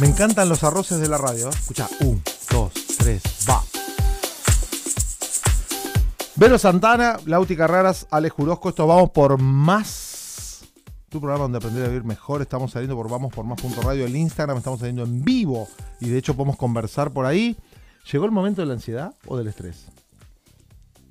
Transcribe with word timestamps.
Me 0.00 0.06
encantan 0.06 0.48
los 0.48 0.64
arroces 0.64 0.98
de 0.98 1.08
la 1.08 1.18
radio. 1.18 1.50
Escucha, 1.50 1.86
un, 2.00 2.22
dos, 2.50 2.72
tres, 2.96 3.22
va. 3.46 3.62
Vero 6.36 6.58
Santana, 6.58 7.18
Lauti 7.26 7.54
Carreras, 7.54 8.06
Alex 8.10 8.34
Jurosco. 8.34 8.70
Esto 8.70 8.86
vamos 8.86 9.10
por 9.10 9.38
más. 9.38 10.62
Tu 11.10 11.20
programa 11.20 11.42
donde 11.42 11.58
aprender 11.58 11.84
a 11.84 11.88
vivir 11.88 12.04
mejor. 12.04 12.40
Estamos 12.40 12.70
saliendo 12.70 12.96
por 12.96 13.10
Vamos 13.10 13.30
por 13.30 13.44
Más 13.44 13.60
punto 13.60 13.82
Radio. 13.82 14.06
El 14.06 14.16
Instagram 14.16 14.56
estamos 14.56 14.80
saliendo 14.80 15.02
en 15.02 15.22
vivo. 15.22 15.68
Y 16.00 16.08
de 16.08 16.16
hecho 16.16 16.34
podemos 16.34 16.56
conversar 16.56 17.10
por 17.10 17.26
ahí. 17.26 17.58
¿Llegó 18.10 18.24
el 18.24 18.30
momento 18.30 18.62
de 18.62 18.68
la 18.68 18.72
ansiedad 18.72 19.12
o 19.26 19.36
del 19.36 19.48
estrés? 19.48 19.84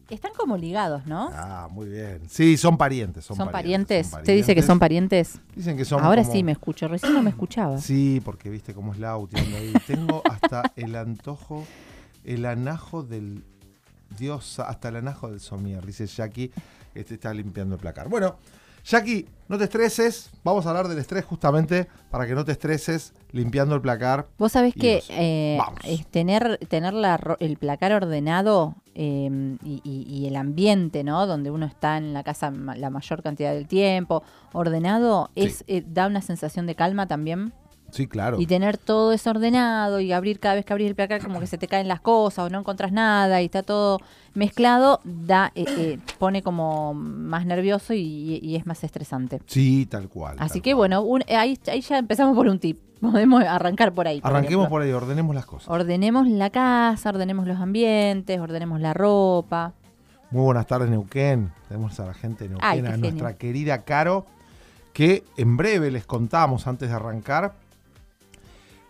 Están 0.09 0.31
como 0.35 0.57
ligados, 0.57 1.05
¿no? 1.05 1.29
Ah, 1.33 1.67
muy 1.71 1.87
bien. 1.87 2.21
Sí, 2.29 2.57
son 2.57 2.77
parientes. 2.77 3.25
Son, 3.25 3.37
¿Son 3.37 3.51
parientes. 3.51 4.07
parientes? 4.07 4.19
¿Usted 4.19 4.35
dice 4.35 4.55
que 4.55 4.61
son 4.63 4.79
parientes? 4.79 5.39
Dicen 5.55 5.77
que 5.77 5.85
son 5.85 6.03
Ahora 6.03 6.23
como- 6.23 6.33
sí 6.33 6.43
me 6.43 6.51
escucho, 6.51 6.87
recién 6.87 7.13
no 7.13 7.21
me 7.21 7.29
escuchaba. 7.29 7.77
Sí, 7.79 8.19
porque 8.25 8.49
viste 8.49 8.73
cómo 8.73 8.93
es 8.93 8.99
anda 9.39 9.57
ahí. 9.57 9.73
Tengo 9.85 10.23
hasta 10.29 10.71
el 10.75 10.95
antojo, 10.95 11.63
el 12.23 12.45
anajo 12.45 13.03
del 13.03 13.43
Dios, 14.17 14.59
hasta 14.59 14.89
el 14.89 14.95
anajo 14.95 15.29
del 15.29 15.39
somier, 15.39 15.85
dice 15.85 16.07
Jackie, 16.07 16.51
este 16.95 17.13
está 17.13 17.31
limpiando 17.33 17.75
el 17.75 17.81
placar. 17.81 18.09
Bueno, 18.09 18.37
Jackie, 18.85 19.27
no 19.47 19.57
te 19.57 19.63
estreses, 19.65 20.29
vamos 20.43 20.65
a 20.65 20.69
hablar 20.69 20.87
del 20.87 20.99
estrés 20.99 21.25
justamente 21.25 21.87
para 22.11 22.27
que 22.27 22.35
no 22.35 22.45
te 22.45 22.51
estreses 22.51 23.13
limpiando 23.31 23.75
el 23.75 23.81
placar. 23.81 24.27
Vos 24.37 24.51
sabés 24.51 24.73
que 24.73 25.03
eh, 25.09 25.59
es 25.83 26.05
tener, 26.07 26.57
tener 26.67 26.93
la 26.93 27.37
el 27.39 27.57
placar 27.57 27.93
ordenado 27.93 28.75
eh, 28.95 29.57
y, 29.63 29.81
y- 29.83 30.05
y 30.07 30.27
el 30.27 30.35
ambiente, 30.35 31.03
¿no? 31.03 31.25
Donde 31.25 31.51
uno 31.51 31.65
está 31.65 31.97
en 31.97 32.13
la 32.13 32.23
casa 32.23 32.51
la 32.51 32.89
mayor 32.89 33.23
cantidad 33.23 33.53
del 33.53 33.67
tiempo, 33.67 34.23
ordenado, 34.53 35.29
Sí. 35.35 35.41
es 35.43 35.63
eh, 35.67 35.83
da 35.87 36.07
una 36.07 36.21
sensación 36.21 36.65
de 36.67 36.75
calma 36.75 37.07
también. 37.07 37.53
Sí, 37.91 38.07
claro. 38.07 38.39
Y 38.39 38.45
tener 38.45 38.77
todo 38.77 39.09
desordenado 39.11 39.99
y 39.99 40.11
abrir 40.11 40.39
cada 40.39 40.55
vez 40.55 40.65
que 40.65 40.73
abrís 40.73 40.87
el 40.89 40.95
placar 40.95 41.21
como 41.23 41.39
que 41.39 41.47
se 41.47 41.57
te 41.57 41.67
caen 41.67 41.87
las 41.87 42.01
cosas 42.01 42.45
o 42.45 42.49
no 42.49 42.59
encontrás 42.59 42.91
nada 42.91 43.41
y 43.41 43.45
está 43.45 43.63
todo 43.63 43.99
mezclado, 44.33 44.99
da 45.03 45.51
eh, 45.55 45.65
eh, 45.67 45.99
pone 46.17 46.41
como 46.43 46.93
más 46.93 47.45
nervioso 47.45 47.93
y, 47.93 48.39
y 48.41 48.55
es 48.55 48.65
más 48.65 48.83
estresante. 48.83 49.41
Sí, 49.47 49.85
tal 49.85 50.07
cual. 50.09 50.35
Así 50.39 50.53
tal 50.59 50.61
que 50.61 50.71
cual. 50.71 50.77
bueno, 50.77 51.01
un- 51.01 51.23
ahí, 51.29 51.57
ahí 51.67 51.81
ya 51.81 51.97
empezamos 51.97 52.35
por 52.35 52.47
un 52.47 52.59
tip. 52.59 52.79
Podemos 53.01 53.43
arrancar 53.43 53.93
por 53.93 54.07
ahí. 54.07 54.19
Arranquemos 54.23 54.67
por 54.67 54.81
ahí, 54.81 54.91
ordenemos 54.91 55.33
las 55.33 55.45
cosas. 55.45 55.69
Ordenemos 55.69 56.27
la 56.27 56.49
casa, 56.49 57.09
ordenemos 57.09 57.47
los 57.47 57.57
ambientes, 57.59 58.39
ordenemos 58.39 58.79
la 58.81 58.93
ropa. 58.93 59.73
Muy 60.31 60.43
buenas 60.43 60.67
tardes, 60.67 60.89
Neuquén. 60.89 61.51
Tenemos 61.67 61.99
a 61.99 62.05
la 62.05 62.13
gente 62.13 62.43
de 62.43 62.49
Neuquén, 62.51 62.69
Ay, 62.69 62.79
a 62.79 62.83
genio. 62.91 62.97
nuestra 62.99 63.33
querida 63.37 63.83
Caro, 63.83 64.25
que 64.93 65.23
en 65.37 65.57
breve 65.57 65.91
les 65.91 66.05
contamos 66.05 66.67
antes 66.67 66.89
de 66.89 66.95
arrancar. 66.95 67.53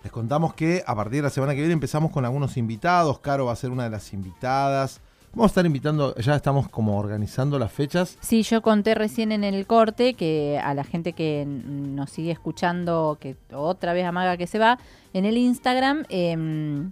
Les 0.04 0.12
contamos 0.12 0.54
que 0.54 0.84
a 0.86 0.96
partir 0.96 1.18
de 1.18 1.24
la 1.24 1.30
semana 1.30 1.54
que 1.54 1.60
viene 1.60 1.74
empezamos 1.74 2.12
con 2.12 2.24
algunos 2.24 2.56
invitados. 2.58 3.20
Caro 3.20 3.46
va 3.46 3.54
a 3.54 3.56
ser 3.56 3.72
una 3.72 3.84
de 3.84 3.90
las 3.90 4.14
invitadas. 4.14 5.02
Vamos 5.34 5.46
a 5.46 5.52
estar 5.52 5.66
invitando, 5.66 6.16
ya 6.16 6.36
estamos 6.36 6.70
como 6.70 6.98
organizando 6.98 7.60
las 7.60 7.72
fechas. 7.72 8.18
Sí, 8.20 8.42
yo 8.42 8.64
conté 8.64 8.96
recién 8.96 9.32
en 9.32 9.44
el 9.44 9.68
corte 9.68 10.16
que 10.16 10.60
a 10.64 10.74
la 10.74 10.84
gente 10.84 11.14
que 11.14 11.46
nos 11.46 12.10
sigue 12.10 12.32
escuchando, 12.32 13.18
que 13.20 13.36
otra 13.54 13.94
vez 13.94 14.06
amaga 14.06 14.38
que 14.38 14.48
se 14.48 14.58
va, 14.58 14.80
en 15.14 15.26
el 15.26 15.38
Instagram 15.38 16.06
em, 16.10 16.92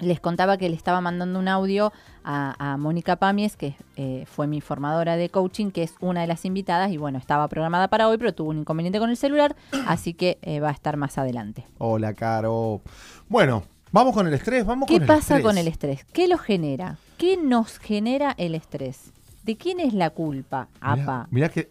les 0.00 0.20
contaba 0.20 0.56
que 0.56 0.68
le 0.68 0.76
estaba 0.76 1.00
mandando 1.00 1.38
un 1.38 1.48
audio 1.48 1.92
a, 2.24 2.72
a 2.72 2.76
Mónica 2.76 3.16
Pamies, 3.16 3.56
que 3.56 3.76
eh, 3.96 4.24
fue 4.26 4.46
mi 4.46 4.60
formadora 4.60 5.16
de 5.16 5.28
coaching, 5.28 5.70
que 5.70 5.82
es 5.82 5.94
una 6.00 6.22
de 6.22 6.26
las 6.26 6.44
invitadas, 6.44 6.90
y 6.90 6.96
bueno, 6.96 7.18
estaba 7.18 7.48
programada 7.48 7.88
para 7.88 8.08
hoy, 8.08 8.18
pero 8.18 8.34
tuvo 8.34 8.50
un 8.50 8.58
inconveniente 8.58 8.98
con 8.98 9.10
el 9.10 9.16
celular, 9.16 9.54
así 9.86 10.14
que 10.14 10.38
eh, 10.42 10.60
va 10.60 10.68
a 10.70 10.72
estar 10.72 10.96
más 10.96 11.18
adelante. 11.18 11.66
Hola, 11.78 12.14
Caro. 12.14 12.80
Bueno, 13.28 13.62
vamos 13.92 14.14
con 14.14 14.26
el 14.26 14.34
estrés, 14.34 14.64
vamos 14.66 14.88
¿Qué 14.88 14.94
con 14.94 15.02
el 15.02 15.06
pasa 15.08 15.36
estrés. 15.36 15.42
con 15.42 15.58
el 15.58 15.68
estrés? 15.68 16.04
¿Qué 16.12 16.28
lo 16.28 16.38
genera? 16.38 16.96
¿Qué 17.18 17.36
nos 17.36 17.78
genera 17.78 18.34
el 18.38 18.54
estrés? 18.54 19.12
¿De 19.44 19.56
quién 19.56 19.78
es 19.78 19.92
la 19.94 20.10
culpa? 20.10 20.68
Mirá, 20.80 21.02
Apa, 21.02 21.28
mirá 21.30 21.48
que 21.50 21.70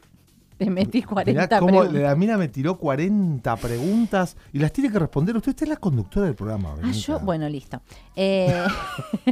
te 0.66 0.70
metí 0.70 1.02
40 1.02 1.32
Mirá 1.32 1.60
cómo 1.60 1.80
preguntas. 1.80 2.02
la 2.04 2.16
mina 2.16 2.38
me 2.38 2.48
tiró 2.48 2.78
40 2.78 3.56
preguntas 3.58 4.36
y 4.52 4.60
las 4.60 4.72
tiene 4.72 4.92
que 4.92 5.00
responder. 5.00 5.36
Usted, 5.36 5.52
usted 5.52 5.64
es 5.64 5.70
la 5.70 5.78
conductora 5.78 6.26
del 6.26 6.36
programa. 6.36 6.76
Ah, 6.82 6.92
yo, 6.92 7.20
bueno, 7.20 7.48
listo. 7.50 7.82
Eh, 8.16 8.64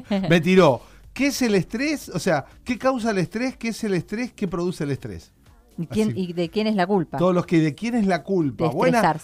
Me 0.29 0.41
tiró. 0.41 0.81
¿Qué 1.13 1.27
es 1.27 1.41
el 1.41 1.55
estrés? 1.55 2.07
O 2.09 2.19
sea, 2.19 2.45
¿qué 2.63 2.77
causa 2.77 3.11
el 3.11 3.17
estrés? 3.17 3.57
¿Qué 3.57 3.69
es 3.69 3.83
el 3.83 3.93
estrés? 3.93 4.31
¿Qué 4.33 4.47
produce 4.47 4.83
el 4.85 4.91
estrés? 4.91 5.31
¿y, 5.77 5.85
quién- 5.87 6.11
Así. 6.11 6.19
y 6.29 6.33
de 6.33 6.49
quién 6.49 6.67
es 6.67 6.75
la 6.75 6.87
culpa? 6.87 7.17
Todos 7.17 7.33
los 7.35 7.45
que 7.45 7.59
de 7.59 7.75
quién 7.75 7.95
es 7.95 8.05
la 8.05 8.23
culpa. 8.23 8.65
de 8.69 8.73
Buena. 8.73 9.15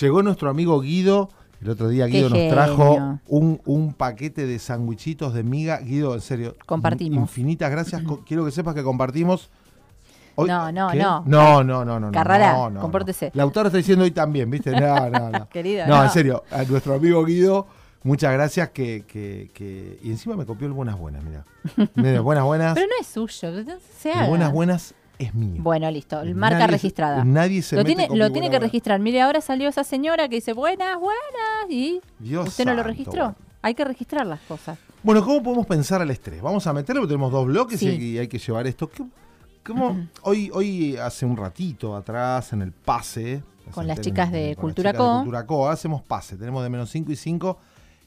Llegó 0.00 0.22
nuestro 0.22 0.48
amigo 0.50 0.80
Guido. 0.80 1.28
El 1.60 1.70
otro 1.70 1.88
día 1.88 2.06
Qué 2.06 2.12
Guido 2.12 2.30
nos 2.30 2.48
trajo 2.48 3.18
un, 3.26 3.60
un 3.64 3.92
paquete 3.92 4.46
de 4.46 4.58
sandwichitos 4.60 5.34
de 5.34 5.42
miga. 5.42 5.78
Guido, 5.80 6.14
en 6.14 6.20
serio. 6.20 6.54
Compartimos. 6.66 7.18
Infinitas 7.20 7.70
gracias. 7.70 8.02
Quiero 8.24 8.44
que 8.44 8.50
sepas 8.52 8.74
que 8.74 8.82
compartimos. 8.84 9.50
No, 10.46 10.70
no, 10.72 10.88
¿Qué? 10.90 10.98
no. 10.98 11.22
No, 11.26 11.64
no, 11.64 11.84
no, 11.84 11.98
no. 12.00 12.12
Carrara, 12.12 12.52
no, 12.52 12.70
no, 12.70 12.80
compórtese. 12.80 13.26
No. 13.26 13.32
La 13.34 13.42
autora 13.42 13.68
está 13.68 13.78
diciendo 13.78 14.04
hoy 14.04 14.10
también, 14.10 14.50
¿viste? 14.50 14.70
No, 14.72 15.10
no, 15.10 15.30
no. 15.30 15.48
Querido, 15.50 15.86
No, 15.86 15.96
no. 15.98 16.04
en 16.04 16.10
serio. 16.10 16.44
A 16.50 16.62
nuestro 16.64 16.94
amigo 16.94 17.24
Guido, 17.24 17.66
muchas 18.04 18.32
gracias 18.32 18.70
que, 18.70 19.04
que, 19.06 19.50
que- 19.52 19.98
Y 20.02 20.10
encima 20.10 20.36
me 20.36 20.46
copió 20.46 20.66
el 20.66 20.72
Buenas 20.72 20.98
Buenas, 20.98 21.24
mira. 21.24 21.44
Mira, 21.94 22.20
Buenas 22.20 22.44
Buenas. 22.44 22.74
Pero 22.74 22.86
no 22.86 22.92
es 23.00 23.06
suyo, 23.06 23.50
no 23.64 23.74
se 23.98 24.12
el 24.12 24.18
haga. 24.18 24.28
Buenas 24.28 24.52
Buenas 24.52 24.94
es 25.18 25.34
mío. 25.34 25.60
Bueno, 25.62 25.90
listo, 25.90 26.22
marca 26.34 26.60
Nadie- 26.60 26.70
registrada. 26.70 27.24
Nadie 27.24 27.60
se 27.62 27.74
lo 27.74 27.80
mete 27.82 27.94
tiene, 27.94 28.08
con 28.08 28.18
lo 28.18 28.24
mi 28.26 28.30
tiene 28.32 28.46
Buena 28.46 28.50
que 28.52 28.58
Buena. 28.58 28.66
registrar. 28.70 29.00
Mire, 29.00 29.20
ahora 29.22 29.40
salió 29.40 29.68
esa 29.68 29.82
señora 29.82 30.28
que 30.28 30.36
dice 30.36 30.52
buenas, 30.52 30.96
buenas, 31.00 31.68
y 31.70 32.00
Dios 32.20 32.46
usted 32.48 32.64
no 32.64 32.70
lo 32.72 32.76
santo, 32.78 32.88
registró. 32.88 33.22
bueno. 33.24 33.36
Hay 33.60 33.74
que 33.74 33.84
registrar 33.84 34.24
las 34.24 34.38
cosas. 34.42 34.78
Bueno, 35.02 35.24
¿cómo 35.24 35.42
podemos 35.42 35.66
pensar 35.66 36.00
al 36.00 36.10
estrés? 36.12 36.40
Vamos 36.40 36.64
a 36.68 36.72
meterlo 36.72 37.02
porque 37.02 37.12
tenemos 37.14 37.32
dos 37.32 37.46
bloques 37.46 37.80
Sí. 37.80 37.88
y 37.88 38.18
hay 38.18 38.28
que 38.28 38.38
llevar 38.38 38.68
esto. 38.68 38.88
¿Qué- 38.88 39.02
cómo- 39.68 40.08
hoy, 40.22 40.50
hoy, 40.52 40.96
hace 40.96 41.24
un 41.24 41.36
ratito 41.36 41.94
atrás, 41.94 42.52
en 42.52 42.62
el 42.62 42.72
pase. 42.72 43.42
Con 43.72 43.86
las 43.86 44.00
chicas 44.00 44.32
de 44.32 44.56
con 44.56 44.64
las 44.68 44.74
Cultura 44.74 44.92
de 44.92 44.98
Co. 44.98 45.14
Cultura 45.18 45.46
Co, 45.46 45.68
hacemos 45.68 46.02
pase. 46.02 46.36
Tenemos 46.36 46.62
de 46.62 46.70
menos 46.70 46.90
5 46.90 47.12
y 47.12 47.16
5 47.16 47.58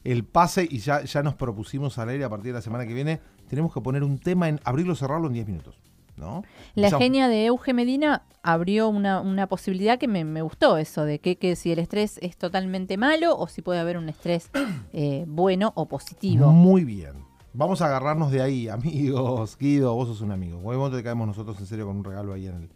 el 0.03 0.23
pase 0.25 0.67
y 0.69 0.79
ya, 0.79 1.03
ya 1.03 1.21
nos 1.21 1.35
propusimos 1.35 1.97
al 1.99 2.09
aire 2.09 2.23
a 2.23 2.29
partir 2.29 2.47
de 2.47 2.53
la 2.57 2.61
semana 2.61 2.85
que 2.87 2.93
viene. 2.93 3.19
Tenemos 3.47 3.71
que 3.73 3.79
poner 3.81 4.03
un 4.03 4.17
tema 4.17 4.49
en 4.49 4.59
abrirlo 4.63 4.95
cerrarlo 4.95 5.27
en 5.27 5.33
10 5.33 5.47
minutos. 5.47 5.75
¿no? 6.17 6.43
La 6.75 6.89
genia 6.99 7.27
de 7.27 7.45
Euge 7.47 7.73
Medina 7.73 8.23
abrió 8.43 8.89
una, 8.89 9.21
una 9.21 9.47
posibilidad 9.47 9.97
que 9.97 10.07
me, 10.07 10.23
me 10.23 10.41
gustó, 10.41 10.77
eso 10.77 11.03
de 11.03 11.19
que, 11.19 11.37
que 11.37 11.55
si 11.55 11.71
el 11.71 11.79
estrés 11.79 12.19
es 12.21 12.37
totalmente 12.37 12.97
malo 12.97 13.35
o 13.37 13.47
si 13.47 13.61
puede 13.61 13.79
haber 13.79 13.97
un 13.97 14.07
estrés 14.09 14.49
eh, 14.93 15.25
bueno 15.27 15.71
o 15.75 15.87
positivo. 15.87 16.51
Muy 16.51 16.83
bien. 16.83 17.13
Vamos 17.53 17.81
a 17.81 17.87
agarrarnos 17.87 18.31
de 18.31 18.41
ahí, 18.41 18.67
amigos. 18.69 19.57
Guido, 19.59 19.93
vos 19.93 20.07
sos 20.07 20.21
un 20.21 20.31
amigo. 20.31 20.57
En 20.57 20.63
momento 20.77 20.97
te 20.97 21.03
caemos 21.03 21.27
nosotros 21.27 21.59
en 21.59 21.65
serio 21.65 21.85
con 21.87 21.97
un 21.97 22.03
regalo 22.03 22.33
ahí 22.33 22.47
en 22.47 22.55
el, 22.55 22.69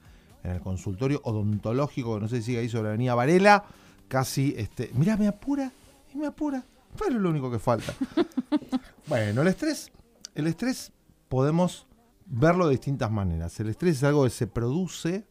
en 0.43 0.51
el 0.51 0.61
consultorio 0.61 1.21
odontológico, 1.23 2.15
que 2.15 2.21
no 2.21 2.27
sé 2.27 2.37
si 2.37 2.43
sigue 2.43 2.59
ahí 2.59 2.69
sobre 2.69 2.83
la 2.83 2.89
avenida 2.89 3.15
Varela. 3.15 3.63
Casi, 4.07 4.53
este. 4.57 4.91
Mirá, 4.93 5.17
me 5.17 5.27
apura, 5.27 5.71
me 6.13 6.27
apura. 6.27 6.63
Pero 6.97 7.15
es 7.15 7.21
lo 7.21 7.29
único 7.29 7.49
que 7.51 7.59
falta. 7.59 7.93
bueno, 9.07 9.41
el 9.41 9.47
estrés. 9.47 9.91
El 10.33 10.47
estrés 10.47 10.91
podemos 11.29 11.87
verlo 12.25 12.65
de 12.67 12.71
distintas 12.71 13.09
maneras. 13.11 13.59
El 13.59 13.69
estrés 13.69 13.97
es 13.97 14.03
algo 14.03 14.23
que 14.25 14.29
se 14.29 14.47
produce 14.47 15.25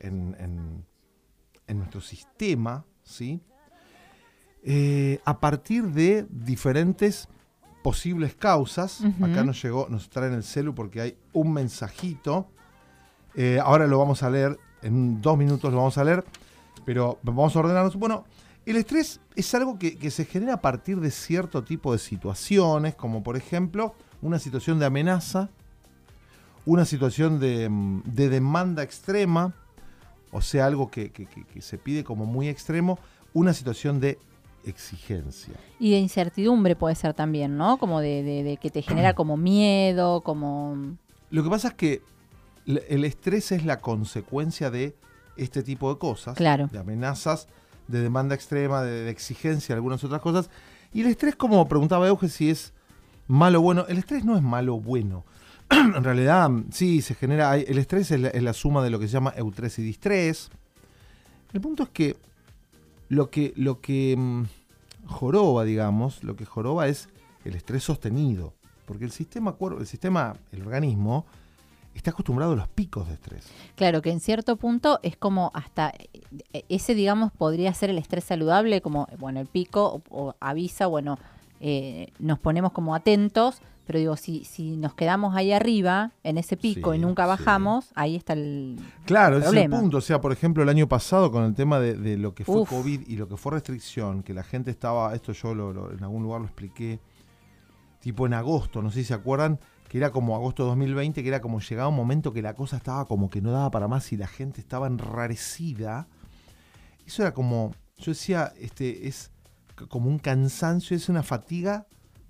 en, 0.00 0.36
en- 0.38 0.84
en 1.66 1.78
nuestro 1.78 2.00
sistema, 2.00 2.84
¿sí? 3.02 3.40
Eh, 4.62 5.20
a 5.24 5.38
partir 5.38 5.84
de 5.92 6.26
diferentes 6.30 7.28
posibles 7.88 8.34
causas. 8.34 9.00
Acá 9.24 9.42
nos 9.44 9.62
llegó, 9.62 9.86
nos 9.88 10.10
traen 10.10 10.34
el 10.34 10.42
celu 10.42 10.74
porque 10.74 11.00
hay 11.00 11.16
un 11.32 11.52
mensajito. 11.54 12.46
Eh, 13.34 13.58
ahora 13.64 13.86
lo 13.86 13.98
vamos 13.98 14.22
a 14.22 14.28
leer, 14.28 14.58
en 14.82 15.22
dos 15.22 15.38
minutos 15.38 15.70
lo 15.72 15.78
vamos 15.78 15.96
a 15.96 16.04
leer, 16.04 16.22
pero 16.84 17.18
vamos 17.22 17.56
a 17.56 17.58
ordenarnos. 17.60 17.96
Bueno, 17.96 18.24
el 18.66 18.76
estrés 18.76 19.20
es 19.36 19.54
algo 19.54 19.78
que, 19.78 19.96
que 19.96 20.10
se 20.10 20.26
genera 20.26 20.54
a 20.54 20.60
partir 20.60 21.00
de 21.00 21.10
cierto 21.10 21.64
tipo 21.64 21.92
de 21.94 21.98
situaciones, 21.98 22.94
como 22.94 23.22
por 23.22 23.36
ejemplo 23.38 23.94
una 24.20 24.38
situación 24.38 24.78
de 24.78 24.84
amenaza, 24.84 25.48
una 26.66 26.84
situación 26.84 27.40
de, 27.40 27.70
mm, 27.70 28.02
de 28.04 28.28
demanda 28.28 28.82
extrema, 28.82 29.54
o 30.30 30.42
sea, 30.42 30.66
algo 30.66 30.90
que, 30.90 31.10
que- 31.10 31.24
que- 31.24 31.44
que 31.44 31.62
se 31.62 31.78
pide 31.78 32.04
como 32.04 32.26
muy 32.26 32.48
extremo, 32.48 32.98
una 33.32 33.54
situación 33.54 33.98
de 34.00 34.18
exigencia. 34.64 35.54
Y 35.78 35.90
de 35.92 35.98
incertidumbre 35.98 36.76
puede 36.76 36.94
ser 36.94 37.14
también, 37.14 37.56
¿no? 37.56 37.78
Como 37.78 38.00
de, 38.00 38.22
de- 38.22 38.42
de 38.42 38.56
que 38.56 38.70
te 38.70 38.82
genera 38.82 39.14
como 39.14 39.36
miedo, 39.36 40.20
como... 40.22 40.96
Lo 41.30 41.42
que 41.44 41.50
pasa 41.50 41.68
es 41.68 41.74
que 41.74 42.02
el 42.66 43.04
estrés 43.04 43.52
es 43.52 43.64
la 43.64 43.80
consecuencia 43.80 44.70
de 44.70 44.94
este 45.36 45.62
tipo 45.62 45.92
de 45.92 45.98
cosas, 45.98 46.36
Claro. 46.36 46.68
de 46.72 46.78
amenazas, 46.78 47.48
de 47.86 48.00
demanda 48.00 48.34
extrema, 48.34 48.82
de, 48.82 49.04
de 49.04 49.10
exigencia, 49.10 49.74
algunas 49.74 50.02
otras 50.04 50.20
cosas. 50.20 50.50
Y 50.92 51.00
el 51.02 51.06
estrés, 51.06 51.36
como 51.36 51.66
preguntaba 51.68 52.08
Euge, 52.08 52.28
si 52.28 52.50
es 52.50 52.72
malo 53.26 53.60
o 53.60 53.62
bueno, 53.62 53.84
el 53.88 53.98
estrés 53.98 54.24
no 54.24 54.36
es 54.36 54.42
malo 54.42 54.74
o 54.76 54.80
bueno. 54.80 55.24
en 55.70 56.02
realidad, 56.04 56.50
sí, 56.70 57.02
se 57.02 57.14
genera, 57.14 57.56
el 57.56 57.78
estrés 57.78 58.10
es 58.10 58.20
la, 58.20 58.28
es 58.28 58.42
la 58.42 58.52
suma 58.52 58.82
de 58.82 58.90
lo 58.90 58.98
que 58.98 59.06
se 59.06 59.12
llama 59.14 59.32
eustrés 59.36 59.78
y 59.78 59.82
distrés. 59.82 60.50
El 61.52 61.60
punto 61.60 61.82
es 61.84 61.88
que 61.90 62.16
lo 63.08 63.30
que, 63.30 63.52
lo 63.56 63.80
que, 63.80 64.16
mm, 64.16 64.44
joroba, 65.06 65.64
digamos, 65.64 66.22
lo 66.22 66.36
que 66.36 66.44
joroba 66.44 66.88
es 66.88 67.08
el 67.44 67.54
estrés 67.54 67.84
sostenido. 67.84 68.54
Porque 68.84 69.04
el 69.04 69.10
sistema, 69.10 69.56
el 69.78 69.86
sistema, 69.86 70.36
el 70.52 70.62
organismo, 70.62 71.26
está 71.94 72.10
acostumbrado 72.10 72.52
a 72.52 72.56
los 72.56 72.68
picos 72.68 73.08
de 73.08 73.14
estrés. 73.14 73.46
Claro, 73.74 74.00
que 74.02 74.10
en 74.10 74.20
cierto 74.20 74.56
punto 74.56 75.00
es 75.02 75.16
como 75.16 75.50
hasta 75.54 75.92
e, 76.52 76.64
ese, 76.68 76.94
digamos, 76.94 77.32
podría 77.32 77.74
ser 77.74 77.90
el 77.90 77.98
estrés 77.98 78.24
saludable, 78.24 78.80
como, 78.80 79.08
bueno, 79.18 79.40
el 79.40 79.46
pico 79.46 80.02
o, 80.08 80.34
avisa, 80.40 80.86
bueno, 80.86 81.18
eh, 81.60 82.12
nos 82.18 82.38
ponemos 82.38 82.72
como 82.72 82.94
atentos, 82.94 83.60
pero 83.88 84.00
digo, 84.00 84.16
si, 84.16 84.44
si 84.44 84.76
nos 84.76 84.92
quedamos 84.92 85.34
ahí 85.34 85.50
arriba, 85.50 86.12
en 86.22 86.36
ese 86.36 86.58
pico, 86.58 86.92
y 86.92 86.98
nunca 86.98 87.24
bajamos, 87.24 87.90
ahí 87.94 88.16
está 88.16 88.34
el 88.34 88.78
Claro, 89.06 89.38
ese 89.38 89.48
es 89.48 89.54
el 89.54 89.70
punto. 89.70 89.96
O 89.96 90.00
sea, 90.02 90.20
por 90.20 90.30
ejemplo, 90.30 90.62
el 90.62 90.68
año 90.68 90.86
pasado 90.86 91.32
con 91.32 91.42
el 91.44 91.54
tema 91.54 91.80
de, 91.80 92.18
lo 92.18 92.34
que 92.34 92.44
fue 92.44 92.66
COVID 92.66 93.08
y 93.08 93.16
lo 93.16 93.28
que 93.28 93.38
fue 93.38 93.52
restricción, 93.52 94.22
que 94.22 94.34
la 94.34 94.42
gente 94.42 94.70
estaba, 94.70 95.14
esto 95.14 95.32
yo 95.32 95.52
en 95.90 96.04
algún 96.04 96.22
lugar 96.22 96.42
lo 96.42 96.46
expliqué, 96.48 97.00
tipo 98.00 98.26
en 98.26 98.34
agosto, 98.34 98.82
no 98.82 98.90
sé 98.90 98.98
si 98.98 99.04
se 99.06 99.14
acuerdan, 99.14 99.58
que 99.88 99.96
era 99.96 100.10
como 100.10 100.36
agosto 100.36 100.64
de 100.64 100.68
2020, 100.68 101.22
que 101.22 101.28
era 101.30 101.40
como 101.40 101.58
llegaba 101.58 101.88
un 101.88 101.96
momento 101.96 102.34
que 102.34 102.42
la 102.42 102.52
cosa 102.52 102.76
estaba 102.76 103.06
como 103.06 103.30
que 103.30 103.40
no 103.40 103.52
daba 103.52 103.70
para 103.70 103.88
más 103.88 104.12
y 104.12 104.18
la 104.18 104.26
gente 104.26 104.60
estaba 104.60 104.86
enrarecida. 104.86 106.08
Eso 107.06 107.22
era 107.22 107.32
como, 107.32 107.72
yo 107.96 108.12
decía, 108.12 108.52
este 108.60 109.08
es 109.08 109.30
como 109.88 110.10
un 110.10 110.18
cansancio, 110.18 110.94
es 110.94 111.08
una 111.08 111.22
fatiga 111.22 111.86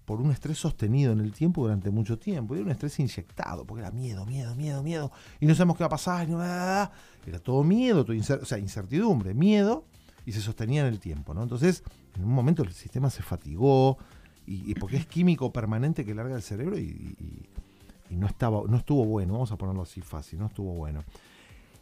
por 0.09 0.23
un 0.23 0.31
estrés 0.31 0.57
sostenido 0.57 1.13
en 1.13 1.21
el 1.21 1.33
tiempo 1.33 1.61
durante 1.61 1.91
mucho 1.91 2.19
tiempo. 2.19 2.55
Era 2.55 2.65
un 2.65 2.71
estrés 2.71 2.99
inyectado, 2.99 3.67
porque 3.67 3.83
era 3.83 3.91
miedo, 3.91 4.25
miedo, 4.25 4.55
miedo, 4.55 4.83
miedo. 4.83 5.13
Y 5.39 5.45
no 5.45 5.55
sabemos 5.55 5.77
qué 5.77 5.83
va 5.83 5.89
a 5.89 5.91
pasar. 5.91 6.27
Era 7.27 7.39
todo 7.43 7.63
miedo, 7.63 8.07
todo 8.07 8.17
o 8.19 8.45
sea, 8.47 8.59
incertidumbre, 8.59 9.35
miedo, 9.35 9.85
y 10.25 10.33
se 10.33 10.41
sostenía 10.41 10.81
en 10.81 10.87
el 10.87 10.99
tiempo. 10.99 11.35
¿no? 11.35 11.43
Entonces, 11.43 11.83
en 12.17 12.25
un 12.25 12.33
momento 12.33 12.63
el 12.63 12.73
sistema 12.73 13.11
se 13.11 13.23
fatigó, 13.23 13.99
y, 14.47 14.73
porque 14.77 14.97
es 14.97 15.05
químico 15.05 15.53
permanente 15.53 16.07
que 16.07 16.15
larga 16.15 16.37
el 16.37 16.43
cerebro 16.43 16.79
y, 16.79 17.15
no, 18.09 18.27
estaba, 18.27 18.63
no 18.67 18.79
estuvo 18.79 19.05
bueno, 19.05 19.35
vamos 19.35 19.53
a 19.53 19.59
ponerlo 19.59 19.83
así 19.83 20.01
fácil, 20.01 20.39
no 20.39 20.47
estuvo 20.47 20.73
bueno. 20.73 21.05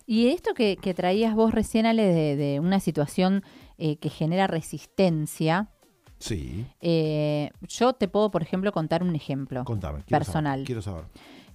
Y 0.04 0.30
esto 0.30 0.52
que, 0.52 0.76
traías 0.96 1.36
vos 1.36 1.54
recién, 1.54 1.86
Ale, 1.86 2.34
de, 2.34 2.58
una 2.58 2.80
situación 2.80 3.44
eh, 3.78 3.98
que 3.98 4.10
genera 4.10 4.48
resistencia. 4.48 5.70
Sí. 6.18 6.66
Eh, 6.80 7.50
yo 7.68 7.92
te 7.92 8.08
puedo, 8.08 8.30
por 8.30 8.42
ejemplo, 8.42 8.72
contar 8.72 9.02
un 9.02 9.14
ejemplo 9.14 9.64
Contame, 9.64 10.02
personal. 10.08 10.64
quiero 10.64 10.82
saber. 10.82 11.04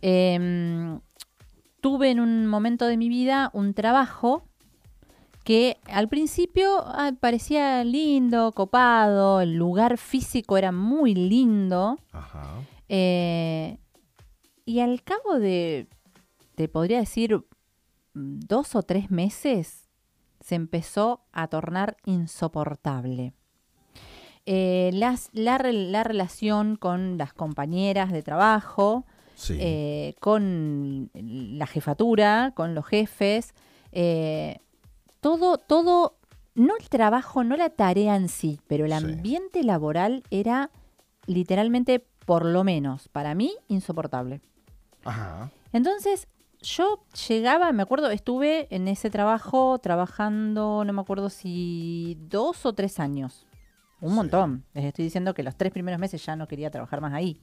Em, 0.01 0.99
tuve 1.81 2.11
en 2.11 2.19
un 2.19 2.47
momento 2.47 2.85
de 2.85 2.97
mi 2.97 3.09
vida 3.09 3.49
un 3.53 3.73
trabajo 3.73 4.43
que 5.43 5.77
al 5.85 6.07
principio 6.07 6.85
parecía 7.19 7.83
lindo, 7.83 8.51
copado, 8.51 9.41
el 9.41 9.55
lugar 9.55 9.97
físico 9.97 10.57
era 10.57 10.71
muy 10.71 11.15
lindo. 11.15 11.97
Ajá. 12.11 12.53
Eh, 12.89 13.77
y 14.65 14.79
al 14.81 15.01
cabo 15.03 15.39
de, 15.39 15.87
te 16.55 16.67
podría 16.67 16.99
decir, 16.99 17.43
dos 18.13 18.75
o 18.75 18.83
tres 18.83 19.09
meses, 19.09 19.89
se 20.39 20.55
empezó 20.55 21.25
a 21.31 21.47
tornar 21.47 21.97
insoportable. 22.05 23.33
Eh, 24.45 24.89
las, 24.93 25.29
la, 25.33 25.57
relación 25.57 26.75
con 26.75 27.17
las 27.17 27.33
compañeras 27.33 28.11
de 28.11 28.23
trabajo, 28.23 29.05
eh, 29.49 30.15
con 30.19 31.09
la 31.13 31.67
jefatura, 31.67 32.51
con 32.55 32.75
los 32.75 32.85
jefes, 32.85 33.53
todo, 35.19 35.57
todo, 35.57 36.15
no 36.55 36.73
el 36.77 36.89
trabajo, 36.89 37.43
no 37.43 37.55
la 37.55 37.69
tarea 37.69 38.15
en 38.15 38.29
sí, 38.29 38.59
pero 38.67 38.85
el 38.85 38.93
ambiente 38.93 39.63
laboral 39.63 40.23
era 40.31 40.71
literalmente, 41.27 42.03
por 42.25 42.45
lo 42.45 42.63
menos, 42.63 43.07
para 43.09 43.35
mí, 43.35 43.53
insoportable. 43.67 44.41
Ajá. 45.03 45.51
Entonces, 45.73 46.27
yo 46.61 47.03
llegaba, 47.27 47.71
me 47.71 47.83
acuerdo, 47.83 48.09
estuve 48.11 48.67
en 48.73 48.88
ese 48.88 49.09
trabajo 49.09 49.79
trabajando, 49.79 50.83
no 50.85 50.93
me 50.93 51.01
acuerdo 51.01 51.29
si 51.29 52.17
dos 52.29 52.65
o 52.65 52.73
tres 52.73 52.99
años. 52.99 53.45
Un 54.01 54.15
montón. 54.15 54.63
Les 54.74 54.86
estoy 54.86 55.06
diciendo 55.06 55.33
que 55.33 55.44
los 55.44 55.56
tres 55.56 55.71
primeros 55.71 56.00
meses 56.00 56.25
ya 56.25 56.36
no 56.36 56.48
quería 56.48 56.71
trabajar 56.71 57.00
más 57.00 57.13
ahí. 57.13 57.39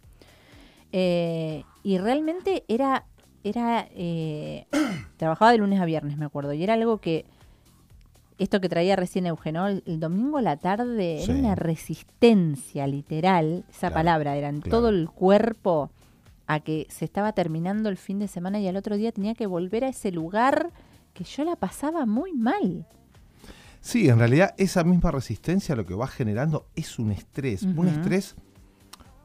Eh, 0.92 1.64
y 1.82 1.98
realmente 1.98 2.64
era, 2.68 3.04
era, 3.44 3.88
eh, 3.92 4.66
trabajaba 5.16 5.52
de 5.52 5.58
lunes 5.58 5.80
a 5.80 5.84
viernes, 5.84 6.18
me 6.18 6.24
acuerdo, 6.24 6.52
y 6.52 6.62
era 6.62 6.74
algo 6.74 6.98
que 6.98 7.24
esto 8.38 8.60
que 8.60 8.68
traía 8.68 8.96
recién 8.96 9.26
Eugenio, 9.26 9.66
el, 9.66 10.00
domingo 10.00 10.38
a 10.38 10.42
la 10.42 10.56
tarde 10.56 11.22
era 11.22 11.34
una 11.34 11.54
resistencia 11.54 12.86
literal, 12.86 13.64
esa 13.68 13.90
palabra, 13.90 14.36
era 14.36 14.48
en 14.48 14.62
todo 14.62 14.90
el 14.90 15.10
cuerpo 15.10 15.90
a 16.46 16.60
que 16.60 16.86
se 16.88 17.04
estaba 17.04 17.32
terminando 17.32 17.88
el 17.88 17.96
fin 17.96 18.18
de 18.20 18.28
semana 18.28 18.60
y 18.60 18.68
al 18.68 18.76
otro 18.76 18.96
día 18.96 19.12
tenía 19.12 19.34
que 19.34 19.46
volver 19.46 19.84
a 19.84 19.88
ese 19.88 20.12
lugar 20.12 20.70
que 21.14 21.24
yo 21.24 21.44
la 21.44 21.56
pasaba 21.56 22.06
muy 22.06 22.32
mal. 22.32 22.86
Sí, 23.80 24.08
en 24.08 24.18
realidad 24.18 24.54
esa 24.58 24.84
misma 24.84 25.10
resistencia 25.10 25.76
lo 25.76 25.86
que 25.86 25.94
va 25.94 26.06
generando 26.06 26.66
es 26.74 26.98
un 26.98 27.12
estrés. 27.12 27.62
Un 27.62 27.88
estrés, 27.88 28.34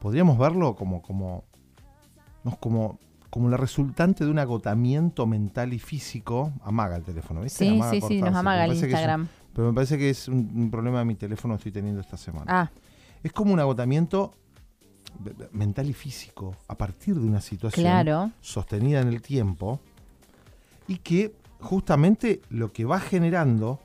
podríamos 0.00 0.38
verlo 0.38 0.76
como, 0.76 1.02
como, 1.02 1.44
no, 2.44 2.56
como 2.58 2.98
como 3.34 3.48
la 3.48 3.56
resultante 3.56 4.24
de 4.24 4.30
un 4.30 4.38
agotamiento 4.38 5.26
mental 5.26 5.72
y 5.72 5.80
físico, 5.80 6.52
amaga 6.62 6.94
el 6.94 7.02
teléfono, 7.02 7.40
¿viste? 7.40 7.64
Sí, 7.64 7.80
sí, 7.90 8.00
sí, 8.06 8.22
nos 8.22 8.32
amaga 8.32 8.64
el 8.64 8.74
Instagram. 8.74 9.26
pero 9.52 9.66
me 9.66 9.74
parece 9.74 9.98
que 9.98 10.08
es 10.08 10.28
un, 10.28 10.70
problema 10.70 11.00
de 11.00 11.04
mi 11.04 11.16
teléfono 11.16 11.54
que 11.54 11.56
estoy 11.56 11.72
teniendo 11.72 12.00
esta 12.00 12.16
semana. 12.16 12.44
Ah. 12.46 12.70
Es 13.24 13.32
como 13.32 13.52
un 13.52 13.58
agotamiento 13.58 14.36
mental 15.50 15.90
y 15.90 15.94
físico 15.94 16.54
a 16.68 16.76
partir 16.76 17.16
de 17.16 17.26
una 17.26 17.40
situación 17.40 18.32
sostenida 18.40 19.00
en 19.00 19.08
el 19.08 19.20
tiempo 19.20 19.80
y 20.86 20.98
que 20.98 21.34
justamente 21.58 22.40
lo 22.50 22.72
que 22.72 22.84
va 22.84 23.00
generando 23.00 23.80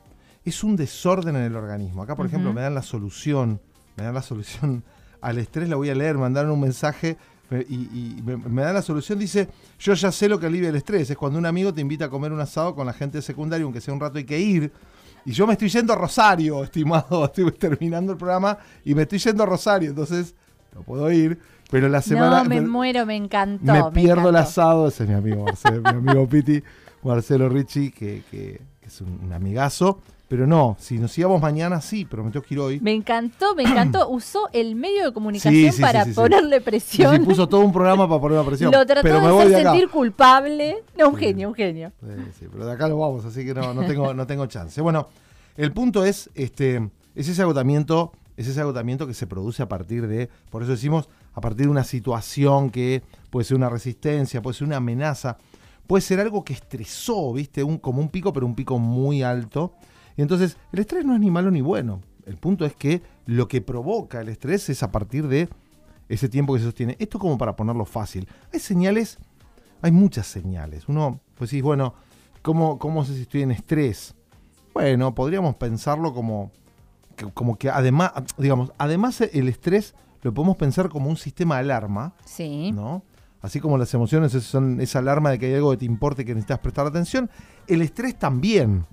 es 0.49 0.63
un 0.63 0.75
desorden 0.75 1.35
en 1.35 1.43
el 1.43 1.55
organismo. 1.55 2.03
Acá, 2.03 2.15
por 2.15 2.25
ejemplo, 2.25 2.53
me 2.53 2.61
dan 2.61 2.75
la 2.75 2.83
solución, 2.83 3.61
me 3.95 4.03
dan 4.03 4.13
la 4.13 4.21
solución 4.21 4.83
al 5.21 5.37
estrés, 5.37 5.69
la 5.69 5.75
voy 5.75 5.89
a 5.89 5.95
leer, 5.95 6.17
mandaron 6.17 6.51
un 6.51 6.61
mensaje 6.61 7.17
y, 7.51 8.21
me, 8.23 8.61
da 8.61 8.73
la 8.73 8.81
solución, 8.81 9.17
dice, 9.17 9.49
yo 9.79 9.93
ya 9.93 10.11
sé 10.11 10.29
lo 10.29 10.39
que 10.39 10.45
alivia 10.45 10.69
el 10.69 10.75
estrés, 10.75 11.09
es 11.09 11.17
cuando 11.17 11.39
un 11.39 11.45
amigo 11.45 11.73
te 11.73 11.81
invita 11.81 12.05
a 12.05 12.09
comer 12.09 12.31
un 12.31 12.39
asado 12.39 12.75
con 12.75 12.85
la 12.85 12.93
gente 12.93 13.17
de 13.17 13.21
secundario, 13.23 13.65
aunque 13.65 13.81
sea 13.81 13.93
un 13.93 13.99
rato 13.99 14.19
hay 14.19 14.23
que 14.23 14.39
ir, 14.39 14.71
y 15.25 15.31
yo 15.31 15.47
me 15.47 15.53
estoy 15.53 15.69
yendo 15.69 15.93
a 15.93 15.95
Rosario, 15.95 16.63
estimado, 16.63 17.25
estoy 17.25 17.51
terminando 17.51 18.11
el 18.11 18.17
programa 18.17 18.57
y 18.85 18.93
me 18.93 19.03
estoy 19.03 19.17
yendo 19.17 19.43
a 19.43 19.45
Rosario, 19.47 19.89
entonces 19.89 20.35
no 20.75 20.83
puedo 20.83 21.11
ir, 21.11 21.39
pero 21.71 21.89
la 21.89 22.01
semana... 22.01 22.43
No, 22.43 22.49
me, 22.49 22.61
muero, 22.61 23.05
me 23.07 23.15
encantó. 23.15 23.65
Me, 23.65 23.91
pierdo 23.91 24.29
el 24.29 24.35
asado, 24.35 24.87
ese 24.87 25.03
es 25.03 25.09
mi 25.09 25.15
amigo 25.15 25.45
Marcelo, 25.45 25.81
mi 25.81 25.89
amigo 25.89 26.27
Piti, 26.27 26.61
Marcelo 27.01 27.49
Ricci, 27.49 27.89
que, 27.89 28.23
que 28.29 28.61
es 28.85 29.01
un 29.01 29.33
amigazo. 29.33 30.01
Pero 30.29 30.45
no, 30.45 30.77
si 30.79 30.99
nos 30.99 31.17
íbamos 31.17 31.41
mañana, 31.41 31.81
sí, 31.81 32.05
pero 32.05 32.23
me 32.23 32.31
ir 32.49 32.59
hoy. 32.59 32.79
Me 32.81 32.93
encantó, 32.93 33.55
me 33.55 33.63
encantó. 33.63 34.07
Usó 34.11 34.47
el 34.53 34.75
medio 34.75 35.05
de 35.05 35.11
comunicación 35.11 35.73
para 35.81 36.05
ponerle 36.05 36.61
presión. 36.61 37.17
Sí, 37.17 37.25
puso 37.25 37.49
todo 37.49 37.61
un 37.61 37.73
programa 37.73 38.07
para 38.07 38.21
ponerle 38.21 38.45
presión. 38.45 38.71
Lo 38.71 38.85
trató 38.85 39.07
de 39.07 39.53
hacer 39.55 39.63
sentir 39.63 39.89
culpable. 39.89 40.83
No, 40.95 41.09
un 41.09 41.15
genio, 41.15 41.49
un 41.49 41.55
genio. 41.55 41.91
Sí, 42.39 42.45
pero 42.51 42.67
de 42.67 42.71
acá 42.71 42.87
lo 42.87 42.99
vamos, 42.99 43.25
así 43.25 43.43
que 43.43 43.55
no, 43.55 43.73
no, 43.73 43.83
tengo, 43.87 44.13
no 44.13 44.27
tengo 44.27 44.45
chance. 44.45 44.79
Bueno, 44.81 45.07
el 45.57 45.73
punto 45.73 46.05
es, 46.05 46.29
este, 46.35 46.87
es 47.15 47.27
ese 47.27 47.41
agotamiento, 47.41 48.11
es 48.37 48.47
ese 48.47 48.61
agotamiento 48.61 49.07
que 49.07 49.15
se 49.15 49.25
produce 49.25 49.63
a 49.63 49.67
partir 49.67 50.07
de, 50.07 50.29
por 50.51 50.61
eso 50.61 50.73
decimos, 50.73 51.09
a 51.33 51.41
partir 51.41 51.65
de 51.65 51.71
una 51.71 51.83
situación 51.83 52.69
que 52.69 53.01
puede 53.31 53.45
ser 53.45 53.57
una 53.57 53.69
resistencia, 53.69 54.43
puede 54.43 54.55
ser 54.55 54.67
una 54.67 54.77
amenaza, 54.77 55.37
puede 55.87 56.01
ser 56.01 56.19
algo 56.19 56.43
que 56.43 56.53
estresó, 56.53 57.33
¿viste? 57.33 57.63
Un, 57.63 57.79
como 57.79 57.99
un 57.99 58.09
pico, 58.09 58.31
pero 58.31 58.45
un 58.45 58.53
pico 58.53 58.77
muy 58.77 59.23
alto 59.23 59.73
y 60.19 60.21
entonces, 60.21 60.57
el 60.73 60.79
estrés 60.79 61.05
no 61.05 61.13
es 61.13 61.21
ni 61.21 61.31
malo 61.31 61.49
ni 61.49 61.61
bueno. 61.61 62.01
El 62.25 62.35
punto 62.35 62.65
es 62.65 62.75
que 62.75 63.01
lo 63.25 63.47
que 63.47 63.61
provoca 63.61 64.19
el 64.19 64.27
estrés 64.27 64.67
es 64.67 64.83
a 64.83 64.91
partir 64.91 65.29
de 65.29 65.47
ese 66.09 66.27
tiempo 66.27 66.51
que 66.51 66.59
se 66.59 66.65
sostiene. 66.65 66.97
Esto 66.99 67.19
como 67.19 67.37
para 67.37 67.55
ponerlo 67.55 67.85
fácil. 67.85 68.27
Hay 68.51 68.59
señales, 68.59 69.17
hay 69.81 69.93
muchas 69.93 70.27
señales. 70.27 70.89
Uno, 70.89 71.21
pues 71.35 71.51
sí, 71.51 71.61
bueno, 71.61 71.93
¿cómo, 72.41 72.79
cómo 72.79 73.05
sé 73.05 73.15
si 73.15 73.21
estoy 73.21 73.43
en 73.43 73.51
estrés? 73.51 74.13
Bueno, 74.73 75.15
podríamos 75.15 75.55
pensarlo 75.55 76.13
como 76.13 76.51
que, 77.15 77.31
como 77.31 77.57
que 77.57 77.69
además, 77.69 78.11
digamos, 78.37 78.73
además 78.77 79.21
el 79.21 79.47
estrés 79.47 79.95
lo 80.21 80.33
podemos 80.33 80.57
pensar 80.57 80.89
como 80.89 81.09
un 81.09 81.15
sistema 81.15 81.55
de 81.55 81.61
alarma. 81.61 82.13
Sí. 82.25 82.73
¿No? 82.73 83.03
Así 83.41 83.61
como 83.61 83.77
las 83.77 83.93
emociones 83.93 84.33
son 84.33 84.81
esa 84.81 84.99
alarma 84.99 85.31
de 85.31 85.39
que 85.39 85.45
hay 85.45 85.53
algo 85.53 85.71
que 85.71 85.77
te 85.77 85.85
importe 85.85 86.25
que 86.25 86.33
necesitas 86.33 86.59
prestar 86.59 86.87
atención, 86.87 87.29
el 87.67 87.81
estrés 87.81 88.19
también 88.19 88.85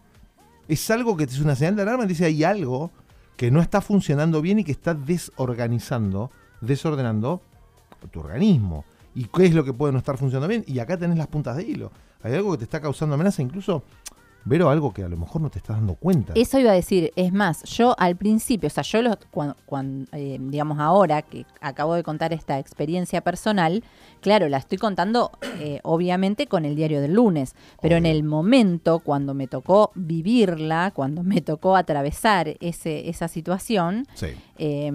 es 0.69 0.91
algo 0.91 1.17
que 1.17 1.25
es 1.25 1.41
una 1.41 1.55
señal 1.55 1.77
de 1.77 1.83
alarma, 1.83 2.07
dice 2.07 2.25
hay 2.25 2.45
algo 2.45 2.91
que 3.37 3.51
no 3.51 3.61
está 3.61 3.81
funcionando 3.81 4.41
bien 4.41 4.59
y 4.59 4.65
que 4.65 4.73
está 4.73 4.95
desorganizando, 4.95 6.31
desordenando 6.61 7.43
tu 8.11 8.21
organismo. 8.21 8.85
¿Y 9.15 9.25
qué 9.25 9.47
es 9.47 9.55
lo 9.55 9.65
que 9.65 9.73
puede 9.73 9.93
no 9.93 9.99
estar 9.99 10.19
funcionando 10.19 10.49
bien? 10.49 10.65
Y 10.67 10.79
acá 10.79 10.97
tenés 10.97 11.19
las 11.19 11.27
puntas 11.27 11.57
de 11.57 11.65
hilo. 11.65 11.91
Hay 12.23 12.35
algo 12.35 12.53
que 12.53 12.59
te 12.59 12.65
está 12.65 12.81
causando 12.81 13.15
amenaza, 13.15 13.43
incluso 13.43 13.83
Vero, 14.49 14.71
algo 14.71 14.93
que 14.95 15.03
a 15.03 15.09
lo 15.09 15.17
mejor 15.17 15.43
no 15.43 15.51
te 15.51 15.59
estás 15.59 15.77
dando 15.77 15.97
cuenta. 15.97 16.33
Eso 16.37 16.61
iba 16.61 16.71
a 16.71 16.75
decir, 16.75 17.13
es 17.17 17.33
más, 17.33 17.65
yo 17.65 17.97
al 17.99 18.15
principio, 18.15 18.69
o 18.69 18.71
sea, 18.71 18.85
yo 18.85 19.03
los, 19.03 19.17
cuando, 19.33 19.57
cuando 19.67 20.09
eh, 20.13 20.39
digamos 20.41 20.79
ahora 20.79 21.23
que 21.23 21.45
acabo 21.61 21.95
de 21.95 22.05
contar 22.05 22.33
esta 22.33 22.61
experiencia 22.61 23.23
personal, 23.23 23.83
claro, 24.21 24.49
la 24.49 24.59
estoy 24.59 24.79
contando 24.79 25.33
eh, 25.59 25.81
obviamente 25.83 26.47
con 26.47 26.65
el 26.65 26.77
diario 26.77 27.01
del 27.01 27.15
lunes, 27.15 27.57
pero 27.83 27.97
en 27.97 28.07
el 28.07 28.23
momento 28.23 29.01
cuando 29.01 29.35
me 29.35 29.49
tocó 29.49 29.91
vivirla, 29.97 30.93
cuando 30.95 31.25
me 31.25 31.41
tocó 31.41 31.75
atravesar 31.75 32.57
ese, 32.61 33.09
esa 33.09 33.27
situación, 33.27 34.07
Sí, 34.15 34.29
eh, 34.59 34.93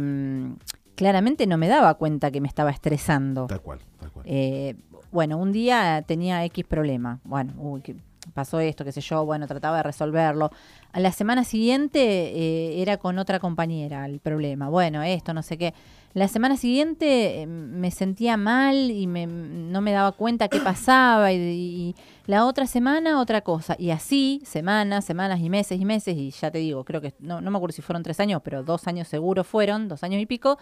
claramente 0.96 1.46
no 1.46 1.58
me 1.58 1.68
daba 1.68 1.96
cuenta 1.96 2.32
que 2.32 2.40
me 2.40 2.48
estaba 2.48 2.70
estresando. 2.70 3.48
tal 3.48 3.62
cual, 3.62 3.80
tal 4.00 4.12
cual. 4.12 4.26
Eh, 4.30 4.76
bueno, 5.12 5.38
un 5.38 5.52
día 5.52 6.04
tenía 6.08 6.46
X 6.46 6.64
problema. 6.66 7.20
Bueno, 7.26 7.54
uy, 7.58 7.82
que 7.82 7.96
pasó 8.34 8.60
esto, 8.60 8.84
qué 8.86 8.92
sé 8.92 9.02
yo. 9.02 9.26
Bueno, 9.26 9.48
trataba 9.48 9.78
de 9.78 9.84
resolverlo. 9.84 10.52
A 10.92 11.00
la 11.00 11.12
semana 11.12 11.44
siguiente 11.44 12.00
eh, 12.02 12.82
era 12.82 12.98
con 12.98 13.18
otra 13.20 13.40
compañera 13.40 14.06
el 14.06 14.20
problema. 14.20 14.70
Bueno, 14.70 15.02
esto, 15.04 15.34
no 15.34 15.42
sé 15.44 15.58
qué. 15.58 15.74
La 16.14 16.28
semana 16.28 16.58
siguiente 16.58 17.42
eh, 17.42 17.48
me 17.48 17.90
sentía 17.90 18.36
mal 18.36 18.92
y 18.92 19.08
me, 19.08 19.28
no 19.28 19.80
me 19.82 19.92
daba 19.94 20.12
cuenta 20.12 20.50
qué 20.50 20.60
pasaba. 20.60 21.32
Y, 21.32 21.38
y 21.38 21.96
la 22.26 22.46
otra 22.46 22.68
semana 22.68 23.20
otra 23.22 23.42
cosa. 23.42 23.76
Y 23.80 23.92
así, 23.92 24.42
semanas, 24.46 25.06
semanas 25.06 25.40
y 25.40 25.50
meses 25.50 25.80
y 25.80 25.86
meses. 25.86 26.18
Y 26.18 26.32
ya 26.32 26.52
te 26.52 26.58
digo, 26.58 26.84
creo 26.84 27.00
que, 27.02 27.14
no, 27.20 27.40
no 27.42 27.50
me 27.50 27.58
acuerdo 27.58 27.74
si 27.74 27.82
fueron 27.82 28.04
tres 28.04 28.20
años, 28.20 28.42
pero 28.44 28.62
dos 28.62 28.88
años 28.88 29.08
seguro 29.08 29.44
fueron, 29.44 29.88
dos 29.88 30.04
años 30.04 30.22
y 30.22 30.26
pico. 30.26 30.58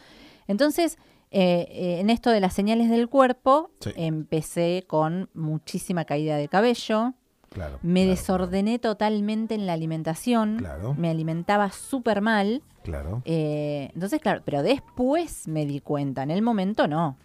Entonces, 0.47 0.97
eh, 1.31 1.67
eh, 1.71 1.99
en 1.99 2.09
esto 2.11 2.29
de 2.29 2.39
las 2.39 2.53
señales 2.53 2.89
del 2.89 3.07
cuerpo, 3.09 3.71
Sí. 3.79 3.91
empecé 3.95 4.83
con 4.87 5.29
muchísima 5.33 6.05
caída 6.05 6.37
de 6.37 6.47
cabello. 6.47 7.13
Claro. 7.49 7.79
Me 7.81 8.01
claro, 8.03 8.09
desordené 8.11 8.79
totalmente 8.79 9.55
en 9.55 9.65
la 9.65 9.73
alimentación. 9.73 10.57
Claro. 10.57 10.93
Me 10.95 11.09
alimentaba 11.09 11.71
súper 11.71 12.21
mal. 12.21 12.61
Claro. 12.83 13.21
Eh, 13.25 13.89
entonces, 13.93 14.21
claro, 14.21 14.41
pero 14.45 14.63
después 14.63 15.47
me 15.47 15.65
di 15.65 15.79
cuenta. 15.81 16.23
En 16.23 16.31
el 16.31 16.41
momento 16.41 16.87
no. 16.87 17.17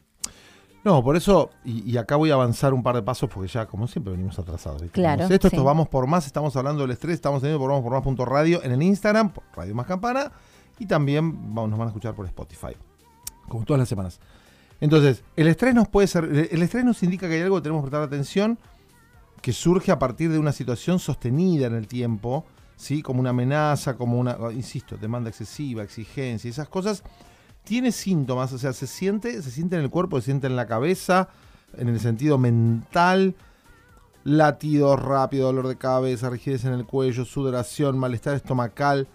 No, 0.85 1.03
por 1.03 1.17
eso, 1.17 1.51
y, 1.65 1.91
y 1.91 1.97
acá 1.97 2.17
voy 2.17 2.31
a 2.31 2.35
avanzar 2.35 2.75
un 2.75 2.83
par 2.83 2.95
de 2.95 3.03
pasos 3.03 3.31
porque 3.33 3.49
ya, 3.49 3.65
como 3.65 3.87
siempre, 3.87 4.13
venimos 4.13 4.39
atrasados. 4.39 4.83
¿viste? 4.83 4.95
Claro, 4.95 5.23
Esto, 5.23 5.35
esto 5.35 5.49
sí. 5.51 5.57
vamos 5.57 5.89
por 5.89 6.07
más, 6.07 6.27
estamos 6.27 6.55
hablando 6.57 6.83
del 6.83 6.91
estrés, 6.91 7.15
estamos 7.15 7.41
teniendo 7.41 7.59
por 7.59 7.71
vamos 7.71 7.85
por 7.85 7.93
más 7.93 8.03
punto 8.03 8.27
radio 8.27 8.63
en 8.63 8.73
el 8.73 8.83
Instagram, 8.83 9.31
por 9.31 9.45
Radio 9.57 9.75
Más 9.75 9.87
Campana, 9.87 10.31
y 10.79 10.85
también 10.85 11.55
vamos, 11.55 11.71
nos 11.71 11.79
van 11.79 11.89
a 11.89 11.91
escuchar 11.91 12.15
por 12.15 12.27
Spotify, 12.27 12.77
como 13.49 13.65
todas 13.65 13.79
las 13.79 13.89
semanas. 13.89 14.21
Entonces, 14.79 15.25
el 15.37 15.49
estrés 15.49 15.75
nos 15.75 15.89
puede 15.89 16.07
ser, 16.07 16.25
el 16.25 16.63
estrés 16.63 16.85
nos 16.85 17.03
indica 17.03 17.29
que 17.29 17.37
hay 17.37 17.43
algo 17.43 17.57
que 17.57 17.63
tenemos 17.63 17.83
que 17.83 17.91
prestar 17.91 18.07
atención, 18.07 18.59
que 19.45 19.53
surge 19.53 19.93
a 19.93 19.99
partir 19.99 20.33
de 20.33 20.39
una 20.39 20.53
situación 20.53 20.99
sostenida 20.99 21.67
en 21.67 21.75
el 21.75 21.87
tiempo, 21.87 22.47
¿sí? 22.77 23.03
Como 23.03 23.21
una 23.21 23.29
amenaza, 23.29 23.95
como 23.95 24.19
una, 24.19 24.39
insisto, 24.53 24.97
demanda 24.97 25.29
excesiva, 25.29 25.83
exigencia, 25.83 26.49
esas 26.49 26.67
cosas 26.67 27.03
tiene 27.63 27.93
síntomas, 27.93 28.55
o 28.55 28.59
sea, 28.59 28.73
se 28.73 28.87
siente, 28.87 29.43
se 29.43 29.51
siente 29.51 29.77
en 29.77 29.83
el 29.83 29.91
cuerpo, 29.91 30.19
se 30.19 30.25
siente 30.25 30.47
en 30.47 30.57
la 30.57 30.67
cabeza, 30.67 31.29
en 31.77 31.89
el 31.89 32.01
sentido 32.01 32.39
mental, 32.39 33.35
latidos 34.25 34.99
rápido, 35.03 35.49
dolor 35.49 35.69
de 35.69 35.77
cabeza, 35.77 36.31
rigidez 36.31 36.65
en 36.65 36.73
el 36.73 36.87
cuello, 36.87 37.27
sudoración, 37.27 37.99
malestar 37.99 38.37
estomacal, 38.37 39.09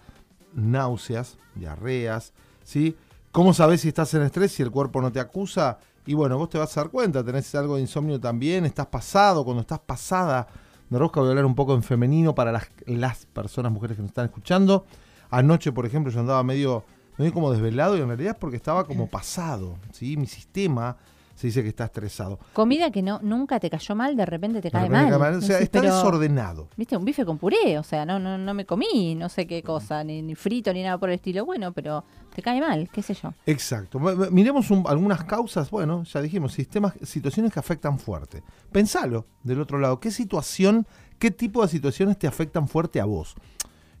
náuseas, 0.54 1.38
diarreas, 1.56 2.34
¿sí? 2.62 2.96
¿Cómo 3.32 3.52
sabes 3.52 3.80
si 3.80 3.88
estás 3.88 4.14
en 4.14 4.22
estrés 4.22 4.52
si 4.52 4.62
el 4.62 4.70
cuerpo 4.70 5.02
no 5.02 5.10
te 5.10 5.18
acusa? 5.18 5.80
Y 6.10 6.14
bueno, 6.14 6.36
vos 6.36 6.48
te 6.48 6.58
vas 6.58 6.76
a 6.76 6.80
dar 6.80 6.90
cuenta, 6.90 7.22
tenés 7.22 7.54
algo 7.54 7.76
de 7.76 7.82
insomnio 7.82 8.18
también, 8.18 8.64
estás 8.64 8.88
pasado, 8.88 9.44
cuando 9.44 9.60
estás 9.60 9.78
pasada, 9.78 10.48
de 10.88 10.98
rosca 10.98 11.20
voy 11.20 11.28
a 11.28 11.30
hablar 11.30 11.44
un 11.44 11.54
poco 11.54 11.72
en 11.72 11.84
femenino 11.84 12.34
para 12.34 12.50
las, 12.50 12.68
las 12.86 13.26
personas, 13.26 13.70
mujeres 13.70 13.94
que 13.96 14.02
nos 14.02 14.10
están 14.10 14.24
escuchando. 14.24 14.86
Anoche, 15.30 15.70
por 15.70 15.86
ejemplo, 15.86 16.10
yo 16.10 16.18
andaba 16.18 16.42
medio, 16.42 16.82
medio 17.16 17.32
como 17.32 17.52
desvelado 17.52 17.96
y 17.96 18.00
en 18.00 18.08
realidad 18.08 18.32
es 18.32 18.38
porque 18.40 18.56
estaba 18.56 18.88
como 18.88 19.06
pasado, 19.08 19.76
¿sí? 19.92 20.16
Mi 20.16 20.26
sistema 20.26 20.96
se 21.40 21.46
dice 21.46 21.62
que 21.62 21.70
está 21.70 21.86
estresado. 21.86 22.38
Comida 22.52 22.90
que 22.90 23.00
no 23.00 23.18
nunca 23.22 23.58
te 23.58 23.70
cayó 23.70 23.94
mal, 23.94 24.14
de 24.14 24.26
repente 24.26 24.60
te 24.60 24.70
cae 24.70 24.82
repente 24.82 25.02
mal. 25.02 25.10
cae 25.10 25.18
mal, 25.18 25.34
O 25.38 25.40
sea, 25.40 25.54
Decís, 25.56 25.64
está 25.64 25.80
pero, 25.80 25.94
desordenado. 25.94 26.68
Viste, 26.76 26.96
un 26.98 27.04
bife 27.06 27.24
con 27.24 27.38
puré, 27.38 27.78
o 27.78 27.82
sea, 27.82 28.04
no, 28.04 28.18
no, 28.18 28.36
no 28.36 28.52
me 28.52 28.66
comí, 28.66 29.14
no 29.14 29.30
sé 29.30 29.46
qué 29.46 29.62
cosa, 29.62 30.04
ni, 30.04 30.20
ni 30.20 30.34
frito 30.34 30.70
ni 30.74 30.82
nada 30.82 30.98
por 30.98 31.08
el 31.08 31.14
estilo. 31.14 31.46
Bueno, 31.46 31.72
pero 31.72 32.04
te 32.34 32.42
cae 32.42 32.60
mal, 32.60 32.90
qué 32.92 33.00
sé 33.00 33.14
yo. 33.14 33.32
Exacto. 33.46 33.98
Miremos 34.30 34.70
un- 34.70 34.84
algunas 34.86 35.24
causas, 35.24 35.70
bueno, 35.70 36.02
ya 36.04 36.20
dijimos, 36.20 36.52
sistemas, 36.52 36.92
situaciones 37.02 37.52
que 37.52 37.58
afectan 37.58 37.98
fuerte. 37.98 38.42
Pensalo 38.70 39.26
del 39.42 39.62
otro 39.62 39.78
lado, 39.78 39.98
¿qué 39.98 40.10
situación, 40.10 40.86
qué 41.18 41.30
tipo 41.30 41.62
de 41.62 41.68
situaciones 41.68 42.18
te 42.18 42.26
afectan 42.26 42.68
fuerte 42.68 43.00
a 43.00 43.06
vos? 43.06 43.34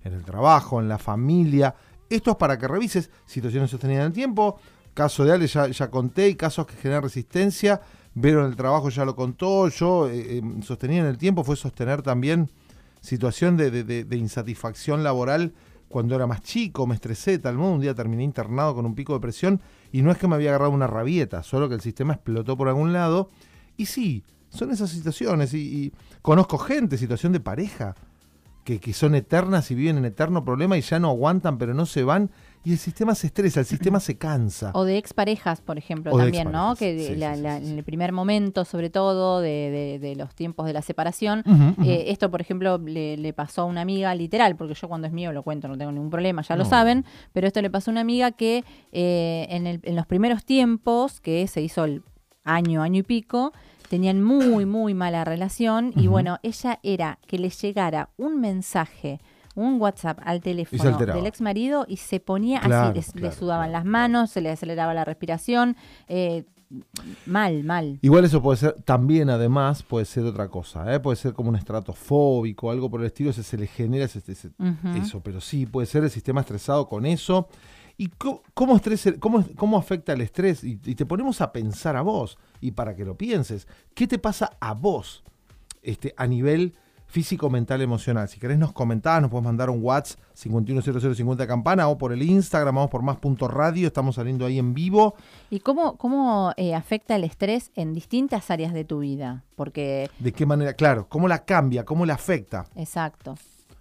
En 0.04 0.12
el 0.12 0.24
trabajo, 0.24 0.80
en 0.80 0.88
la 0.88 0.98
familia. 0.98 1.74
Esto 2.08 2.32
es 2.32 2.36
para 2.36 2.58
que 2.58 2.66
revises 2.66 3.10
situaciones 3.24 3.70
sostenidas 3.70 4.00
en 4.02 4.06
el 4.08 4.12
tiempo. 4.12 4.58
Caso 4.94 5.24
de 5.24 5.32
Ale 5.32 5.46
ya, 5.46 5.68
ya 5.68 5.90
conté 5.90 6.28
y 6.28 6.34
casos 6.34 6.66
que 6.66 6.74
generan 6.76 7.02
resistencia. 7.02 7.80
Vero 8.14 8.40
en 8.40 8.46
el 8.46 8.56
trabajo 8.56 8.88
ya 8.88 9.04
lo 9.04 9.14
contó. 9.14 9.68
Yo 9.68 10.08
eh, 10.08 10.38
eh, 10.38 10.42
sostenida 10.62 11.00
en 11.00 11.06
el 11.06 11.18
tiempo 11.18 11.44
fue 11.44 11.56
sostener 11.56 12.02
también 12.02 12.50
situación 13.00 13.56
de, 13.56 14.06
insatisfacción 14.12 15.02
laboral 15.02 15.54
cuando 15.88 16.14
era 16.14 16.26
más 16.26 16.42
chico, 16.42 16.86
me 16.86 16.94
estresé 16.94 17.38
tal 17.38 17.56
modo, 17.56 17.72
un 17.72 17.80
día 17.80 17.94
terminé 17.94 18.22
internado 18.22 18.74
con 18.74 18.86
un 18.86 18.94
pico 18.94 19.14
de 19.14 19.20
presión 19.20 19.60
y 19.90 20.02
no 20.02 20.12
es 20.12 20.18
que 20.18 20.28
me 20.28 20.36
había 20.36 20.50
agarrado 20.50 20.70
una 20.70 20.86
rabieta, 20.86 21.42
solo 21.42 21.68
que 21.68 21.74
el 21.74 21.80
sistema 21.80 22.12
explotó 22.12 22.56
por 22.56 22.68
algún 22.68 22.92
lado. 22.92 23.30
Y 23.76 23.86
sí, 23.86 24.22
son 24.50 24.70
esas 24.70 24.90
situaciones 24.90 25.52
y, 25.52 25.58
y 25.58 25.92
conozco 26.22 26.58
gente, 26.58 26.96
situación 26.96 27.32
de 27.32 27.40
pareja, 27.40 27.96
que, 28.62 28.78
que 28.78 28.92
son 28.92 29.14
eternas 29.14 29.70
y 29.70 29.74
viven 29.74 29.98
en 29.98 30.04
eterno 30.04 30.44
problema 30.44 30.76
y 30.76 30.82
ya 30.82 30.98
no 30.98 31.08
aguantan 31.08 31.58
pero 31.58 31.74
no 31.74 31.86
se 31.86 32.04
van 32.04 32.30
y 32.64 32.72
el 32.72 32.78
sistema 32.78 33.14
se 33.14 33.28
estresa, 33.28 33.60
el 33.60 33.66
sistema 33.66 34.00
se 34.00 34.18
cansa. 34.18 34.70
O 34.74 34.84
de 34.84 34.98
exparejas, 34.98 35.60
por 35.60 35.78
ejemplo, 35.78 36.12
O 36.12 36.18
también, 36.18 36.50
¿no? 36.52 36.76
Que 36.76 36.94
de- 36.94 37.06
sí, 37.08 37.16
la- 37.16 37.30
sí, 37.32 37.36
sí, 37.38 37.42
la- 37.42 37.60
sí, 37.60 37.70
en 37.70 37.78
el 37.78 37.84
primer 37.84 38.12
momento, 38.12 38.64
sobre 38.64 38.90
todo, 38.90 39.40
de, 39.40 39.48
de- 39.48 39.98
de 39.98 40.16
los 40.16 40.34
tiempos 40.34 40.66
de 40.66 40.72
la 40.72 40.82
separación. 40.82 41.42
Eh, 41.84 42.04
esto, 42.08 42.30
por 42.30 42.40
ejemplo, 42.40 42.78
le, 42.78 43.16
le 43.16 43.32
pasó 43.32 43.62
a 43.62 43.64
una 43.64 43.80
amiga 43.80 44.14
literal, 44.14 44.56
porque 44.56 44.74
yo 44.74 44.88
cuando 44.88 45.06
es 45.06 45.12
mío 45.12 45.32
lo 45.32 45.42
cuento, 45.42 45.68
no 45.68 45.78
tengo 45.78 45.92
ningún 45.92 46.10
problema, 46.10 46.42
ya 46.42 46.56
lo 46.56 46.64
saben, 46.70 47.04
pero 47.32 47.46
esto 47.46 47.62
le 47.62 47.70
pasó 47.70 47.90
a 47.90 47.92
una 47.92 48.00
amiga 48.02 48.30
que 48.32 48.64
eh, 48.92 49.46
en, 49.50 49.66
el- 49.66 49.80
en 49.82 49.96
los 49.96 50.06
primeros 50.06 50.44
tiempos, 50.44 51.20
que 51.20 51.46
se 51.46 51.62
hizo 51.62 51.84
el 51.84 52.02
año, 52.44 52.82
año 52.82 53.00
y 53.00 53.02
pico, 53.02 53.52
tenían 53.88 54.22
muy, 54.22 54.66
muy 54.66 54.94
mala 54.94 55.24
relación 55.24 55.92
y 55.96 56.06
bueno, 56.06 56.38
ella 56.42 56.78
era 56.82 57.18
que 57.26 57.38
le 57.38 57.50
llegara 57.50 58.10
un 58.16 58.40
mensaje 58.40 59.20
un 59.54 59.80
WhatsApp 59.80 60.18
al 60.24 60.40
teléfono 60.40 60.82
del 61.14 61.26
ex 61.26 61.40
marido 61.40 61.84
y 61.88 61.96
se 61.96 62.20
ponía 62.20 62.60
Claro, 62.60 62.88
así, 62.88 62.94
les- 62.94 63.14
le 63.16 63.32
sudaban 63.32 63.72
las 63.72 63.84
manos, 63.84 64.30
se 64.30 64.40
le 64.40 64.50
aceleraba 64.50 64.94
la 64.94 65.04
respiración, 65.04 65.76
eh, 66.08 66.44
mal, 67.26 67.64
mal. 67.64 67.98
Igual 68.02 68.24
eso 68.24 68.40
puede 68.42 68.58
ser, 68.58 68.74
también 68.84 69.28
además 69.30 69.82
puede 69.82 70.04
ser 70.04 70.24
otra 70.24 70.48
cosa, 70.48 70.92
¿eh? 70.94 71.00
puede 71.00 71.16
ser 71.16 71.32
como 71.32 71.48
un 71.48 71.56
estrato 71.56 71.92
fóbico, 71.92 72.70
algo 72.70 72.88
por 72.90 73.00
el 73.00 73.06
estilo, 73.06 73.30
ese 73.30 73.42
se 73.42 73.58
le 73.58 73.66
genera 73.66 74.04
ese- 74.04 74.20
eso, 74.94 75.20
pero 75.20 75.40
sí, 75.40 75.66
puede 75.66 75.86
ser 75.86 76.04
el 76.04 76.10
sistema 76.10 76.40
estresado 76.42 76.88
con 76.88 77.06
eso. 77.06 77.48
¿Y 77.98 78.08
cómo, 78.54 78.76
estrés, 78.76 79.14
cómo, 79.18 79.44
cómo 79.56 79.76
afecta 79.76 80.14
el 80.14 80.22
estrés? 80.22 80.64
Y, 80.64 80.80
y 80.86 80.94
te 80.94 81.04
ponemos 81.04 81.42
a 81.42 81.52
pensar 81.52 81.96
a 81.96 82.02
vos, 82.02 82.38
y 82.60 82.70
para 82.70 82.94
que 82.96 83.04
lo 83.04 83.14
pienses, 83.18 83.68
¿qué 83.94 84.06
te 84.06 84.18
pasa 84.18 84.56
a 84.60 84.72
vos 84.72 85.22
este, 85.82 86.14
a 86.16 86.26
nivel 86.26 86.74
físico, 87.10 87.50
mental, 87.50 87.82
emocional? 87.82 88.28
Si 88.28 88.38
querés 88.38 88.58
nos 88.58 88.72
comentás, 88.72 89.20
nos 89.20 89.30
puedes 89.30 89.44
mandar 89.44 89.68
un 89.68 89.82
WhatsApp 89.82 90.20
510050 90.34 91.46
campana 91.46 91.88
o 91.88 91.98
por 91.98 92.12
el 92.12 92.22
Instagram, 92.22 92.74
vamos 92.76 92.90
por 92.90 93.02
más 93.02 93.16
punto 93.16 93.48
radio, 93.48 93.86
estamos 93.86 94.14
saliendo 94.14 94.46
ahí 94.46 94.58
en 94.58 94.72
vivo. 94.72 95.14
¿Y 95.50 95.60
cómo, 95.60 95.96
cómo 95.96 96.52
eh, 96.56 96.74
afecta 96.74 97.16
el 97.16 97.24
estrés 97.24 97.72
en 97.74 97.92
distintas 97.92 98.50
áreas 98.50 98.72
de 98.72 98.84
tu 98.84 99.00
vida? 99.00 99.44
Porque, 99.56 100.08
¿De 100.18 100.32
qué 100.32 100.46
manera? 100.46 100.72
Claro, 100.74 101.06
¿cómo 101.08 101.28
la 101.28 101.44
cambia? 101.44 101.84
¿Cómo 101.84 102.06
la 102.06 102.14
afecta? 102.14 102.66
exacto. 102.76 103.34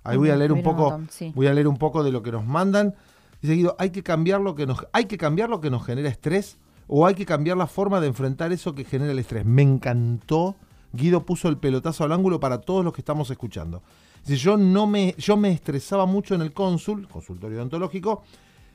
Ahí 0.03 0.17
voy 0.17 0.29
a 0.29 0.35
leer 0.35 0.51
un 0.51 0.63
poco, 0.63 0.89
montón, 0.89 1.07
sí. 1.11 1.31
voy 1.35 1.47
a 1.47 1.53
leer 1.53 1.67
un 1.67 1.77
poco 1.77 2.03
de 2.03 2.11
lo 2.11 2.23
que 2.23 2.31
nos 2.31 2.45
mandan. 2.45 2.95
Dice 3.41 3.53
Guido, 3.53 3.75
hay 3.77 3.91
que 3.91 4.01
cambiar 4.01 4.41
lo 4.41 4.55
que 4.55 4.65
nos, 4.65 4.87
hay 4.91 5.05
que 5.05 5.17
cambiar 5.17 5.49
lo 5.49 5.61
que 5.61 5.69
nos 5.69 5.85
genera 5.85 6.09
estrés 6.09 6.57
o 6.87 7.05
hay 7.05 7.13
que 7.13 7.25
cambiar 7.25 7.57
la 7.57 7.67
forma 7.67 8.01
de 8.01 8.07
enfrentar 8.07 8.51
eso 8.51 8.73
que 8.73 8.83
genera 8.83 9.11
el 9.11 9.19
estrés. 9.19 9.45
Me 9.45 9.61
encantó. 9.61 10.55
Guido 10.93 11.25
puso 11.25 11.47
el 11.49 11.57
pelotazo 11.57 12.03
al 12.03 12.11
ángulo 12.11 12.39
para 12.39 12.61
todos 12.61 12.83
los 12.83 12.93
que 12.93 13.01
estamos 13.01 13.29
escuchando. 13.29 13.83
Dice, 14.25 14.37
yo 14.37 14.57
no 14.57 14.87
me, 14.87 15.13
yo 15.17 15.37
me 15.37 15.51
estresaba 15.51 16.05
mucho 16.05 16.35
en 16.35 16.41
el 16.41 16.51
cónsul, 16.53 17.07
consultorio 17.07 17.57
odontológico, 17.59 18.23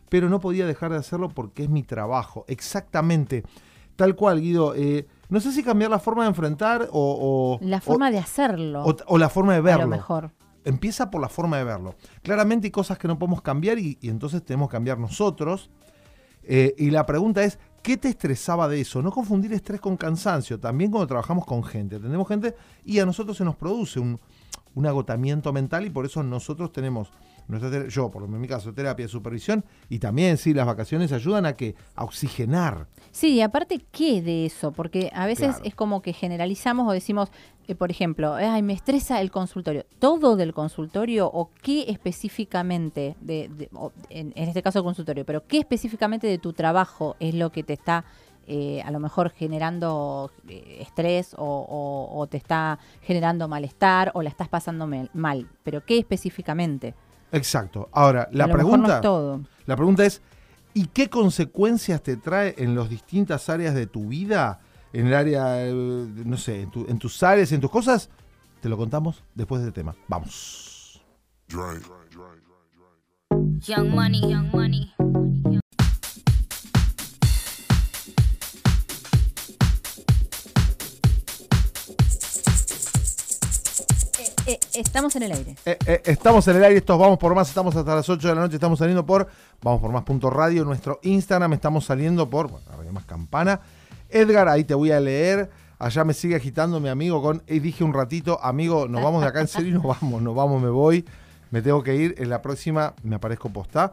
pero 0.09 0.29
no 0.29 0.41
podía 0.41 0.67
dejar 0.67 0.93
de 0.93 0.99
hacerlo 0.99 1.29
porque 1.29 1.65
es 1.65 1.69
mi 1.69 1.83
trabajo. 1.83 2.45
Exactamente. 2.49 3.43
Tal 3.97 4.15
cual, 4.17 4.41
Guido. 4.41 4.75
Eh, 4.75 5.07
no 5.29 5.41
sé 5.41 5.53
si 5.53 5.63
cambiar 5.63 5.91
la 5.91 5.99
forma 5.99 6.23
de 6.23 6.29
enfrentar 6.29 6.89
o, 6.93 7.59
o- 7.61 7.65
La 7.67 7.79
o- 7.79 7.81
forma 7.81 8.11
de 8.11 8.19
hacerlo, 8.19 8.85
o, 8.85 8.97
o 9.07 9.19
la 9.19 9.29
forma 9.29 9.53
de 9.53 9.59
a 9.59 9.63
verlo. 9.63 9.83
lo 9.85 9.89
mejor. 9.91 10.31
Empieza 10.65 11.11
por 11.11 11.21
la 11.21 11.29
forma 11.29 11.59
de 11.59 11.65
verlo. 11.65 11.95
Claramente 12.23 12.69
hay 12.69 12.71
cosas 12.71 12.97
que 12.99 13.07
no 13.09 13.19
podemos 13.19 13.43
cambiar 13.43 13.79
y, 13.79 13.99
y 14.01 14.09
entonces 14.09 14.43
tenemos 14.45 14.69
que 14.69 14.73
cambiar 14.73 14.99
nosotros. 14.99 15.71
Eh, 16.43 16.75
y 16.79 16.91
la 16.91 17.05
pregunta 17.07 17.43
es, 17.45 17.59
¿qué 17.85 17.99
te 17.99 18.09
estresaba 18.09 18.67
de 18.67 18.81
eso? 18.81 19.03
No 19.03 19.13
confundir 19.13 19.53
estrés 19.53 19.79
con 19.79 19.97
cansancio. 19.99 20.59
También 20.59 20.91
cuando 20.91 21.07
trabajamos 21.07 21.45
con 21.45 21.63
gente. 21.63 21.97
Atendemos 21.97 22.27
gente 22.27 22.57
y 22.85 22.99
a 22.99 23.05
nosotros 23.05 23.37
se 23.37 23.45
nos 23.45 23.57
produce 23.57 24.01
un, 24.01 24.19
un 24.75 24.87
agotamiento 24.87 25.53
mental 25.53 25.85
y 25.85 25.91
por 25.91 26.07
eso 26.07 26.23
nosotros 26.23 26.73
tenemos 26.73 27.13
nuestra 27.49 27.89
yo, 27.89 28.11
por 28.11 28.23
lo 28.23 28.29
menos 28.29 28.39
en 28.39 28.43
mi 28.43 28.49
caso, 28.49 28.73
terapia 28.73 29.05
de 29.07 29.09
supervisión 29.11 29.65
y 29.89 29.99
también 29.99 30.37
sí, 30.37 30.55
las 30.55 30.67
vacaciones 30.67 31.13
ayudan 31.13 31.47
a 31.47 31.55
que 31.57 31.75
a 31.95 32.05
oxigenar. 32.05 32.87
Sí, 33.11 33.35
y 33.35 33.41
aparte, 33.43 33.85
¿qué 33.93 34.23
de 34.23 34.47
eso? 34.47 34.73
Porque 34.73 35.11
a 35.15 35.27
veces 35.27 35.49
Claro. 35.57 35.65
es 35.65 35.75
como 35.75 36.03
que 36.03 36.13
generalizamos 36.13 36.89
o 36.89 36.93
decimos, 36.93 37.31
eh, 37.69 37.75
por 37.75 37.91
ejemplo, 37.91 38.35
ay, 38.35 38.63
me 38.63 38.73
estresa 38.73 39.21
el 39.21 39.31
consultorio. 39.31 39.85
¿Todo 39.99 40.37
del 40.37 40.53
consultorio 40.53 41.31
o 41.33 41.51
qué 41.63 41.85
específicamente, 41.89 43.17
de, 43.21 43.49
de- 43.49 43.69
o 43.75 43.93
en, 44.11 44.33
en 44.37 44.49
este 44.49 44.63
caso 44.63 44.79
el 44.81 44.85
consultorio, 44.85 45.25
pero 45.25 45.47
qué 45.47 45.59
específicamente 45.59 46.27
de 46.27 46.39
tu 46.39 46.53
trabajo 46.53 47.17
es 47.21 47.35
lo 47.35 47.51
que 47.51 47.63
te 47.63 47.73
está 47.75 48.05
eh, 48.47 48.83
a 48.85 48.91
lo 48.91 49.01
mejor 49.01 49.31
generando 49.31 50.31
eh, 50.49 50.79
estrés 50.81 51.35
o, 51.39 51.45
o- 51.45 52.19
o 52.21 52.27
te 52.27 52.37
está 52.37 52.79
generando 53.01 53.49
malestar 53.49 54.11
o 54.15 54.21
la 54.23 54.29
estás 54.29 54.49
pasando 54.51 54.87
mal? 55.15 55.49
¿Pero 55.63 55.83
qué 55.87 55.97
específicamente? 55.99 56.95
Exacto. 57.37 57.89
Ahora, 57.93 58.29
la 58.33 58.45
a 58.45 58.47
lo 58.49 58.55
mejor 58.55 58.79
no 58.79 58.85
pregunta 58.85 58.95
es 58.97 59.01
todo. 59.03 59.41
La 59.67 59.77
pregunta 59.77 60.05
es, 60.07 60.23
¿y 60.73 60.87
qué 60.87 61.09
consecuencias 61.11 62.03
te 62.03 62.17
trae 62.17 62.55
en 62.59 62.75
las 62.75 62.89
distintas 62.89 63.49
áreas 63.49 63.75
de 63.75 63.87
tu 63.87 64.09
vida? 64.09 64.61
En 64.93 65.09
el 65.09 65.15
área, 65.15 65.67
eh, 65.67 65.73
no 65.75 66.37
sé, 66.37 66.63
en, 66.63 66.71
tu- 66.71 66.87
en 66.89 66.99
tus 66.99 67.23
áreas, 67.23 67.51
en 67.53 67.61
tus 67.61 67.71
cosas. 67.71 68.09
Te 68.61 68.69
lo 68.69 68.77
contamos 68.77 69.23
después 69.35 69.63
del 69.63 69.73
tema. 69.73 69.95
Vamos. 70.09 71.03
Young 73.61 73.89
money, 73.95 74.21
young 74.21 74.51
money. 74.53 74.93
Eh, 84.47 84.59
estamos 84.75 85.17
en 85.17 85.23
el 85.23 85.33
aire. 85.33 85.57
Eh, 85.65 85.79
eh, 85.87 86.03
estamos 86.05 86.47
en 86.49 86.57
el 86.57 86.65
aire, 86.65 86.79
estos 86.79 86.99
Vamos 86.99 87.19
por 87.19 87.35
Más, 87.35 87.49
estamos 87.49 87.75
hasta 87.77 87.95
las 87.95 88.09
8 88.09 88.29
de 88.29 88.35
la 88.35 88.41
noche, 88.43 88.57
estamos 88.57 88.79
saliendo 88.79 89.07
por 89.07 89.27
Vamos 89.63 89.81
por 89.81 89.91
Más.radio, 89.91 90.65
nuestro 90.65 91.01
Instagram, 91.03 91.55
estamos 91.55 91.87
saliendo 91.87 92.29
por, 92.29 92.51
bueno, 92.51 92.67
Radio 92.77 92.93
Más 92.93 93.05
Campana. 93.07 93.61
Edgar, 94.11 94.49
ahí 94.49 94.65
te 94.65 94.75
voy 94.75 94.91
a 94.91 95.01
leer. 95.01 95.51
Allá 95.79 96.05
me 96.05 96.13
sigue 96.15 96.37
agitando 96.37 96.79
mi 96.79 96.89
amigo 96.89 97.23
con, 97.23 97.43
eh, 97.47 97.59
dije 97.59 97.85
un 97.85 97.95
ratito, 97.95 98.39
amigo, 98.43 98.87
nos 98.87 99.03
vamos 99.03 99.23
de 99.23 99.29
acá 99.29 99.41
en 99.41 99.49
serio, 99.49 99.71
y 99.71 99.73
nos 99.73 99.83
vamos, 99.83 100.21
nos 100.23 100.35
vamos, 100.35 100.63
me 100.63 100.69
voy. 100.69 101.05
Me 101.51 101.63
tengo 101.63 101.83
que 101.83 101.97
ir, 101.97 102.15
en 102.19 102.29
la 102.29 102.43
próxima 102.43 102.95
me 103.03 103.17
aparezco 103.17 103.49
postá. 103.51 103.93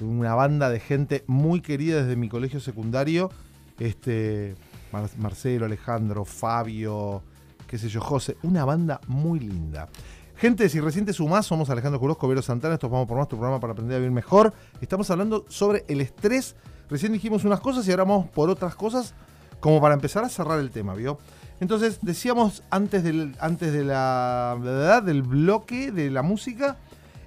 Una 0.00 0.34
banda 0.34 0.70
de 0.70 0.80
gente 0.80 1.24
muy 1.26 1.60
querida 1.60 2.02
desde 2.02 2.16
mi 2.16 2.28
colegio 2.30 2.58
secundario. 2.60 3.30
Este, 3.78 4.54
Mar- 4.92 5.10
Marcelo, 5.18 5.66
Alejandro, 5.66 6.24
Fabio, 6.24 7.22
qué 7.70 7.78
sé 7.78 7.88
yo, 7.88 8.00
José. 8.00 8.36
Una 8.42 8.64
banda 8.64 9.00
muy 9.06 9.38
linda. 9.38 9.88
Gente, 10.34 10.68
si 10.68 10.80
recién 10.80 11.04
te 11.06 11.12
sumás, 11.12 11.46
somos 11.46 11.70
Alejandro 11.70 12.00
Jurosco, 12.00 12.26
Vero 12.26 12.42
Santana, 12.42 12.74
estos 12.74 12.90
vamos 12.90 13.06
por 13.06 13.16
más 13.16 13.28
tu 13.28 13.36
programa 13.36 13.60
para 13.60 13.74
aprender 13.74 13.94
a 13.94 13.98
vivir 14.00 14.10
mejor. 14.10 14.52
Estamos 14.80 15.08
hablando 15.10 15.44
sobre 15.48 15.84
el 15.86 16.00
estrés. 16.00 16.56
Recién 16.88 17.12
dijimos 17.12 17.44
unas 17.44 17.60
cosas 17.60 17.86
y 17.86 17.92
ahora 17.92 18.02
vamos 18.02 18.28
por 18.30 18.50
otras 18.50 18.74
cosas, 18.74 19.14
como 19.60 19.80
para 19.80 19.94
empezar 19.94 20.24
a 20.24 20.28
cerrar 20.28 20.58
el 20.58 20.70
tema, 20.72 20.94
¿vio? 20.94 21.18
Entonces, 21.60 22.00
decíamos 22.02 22.64
antes 22.70 23.04
del, 23.04 23.36
antes 23.38 23.72
de 23.72 23.84
la, 23.84 24.56
¿verdad? 24.60 25.04
del 25.04 25.22
bloque 25.22 25.92
de 25.92 26.10
la 26.10 26.22
música 26.22 26.76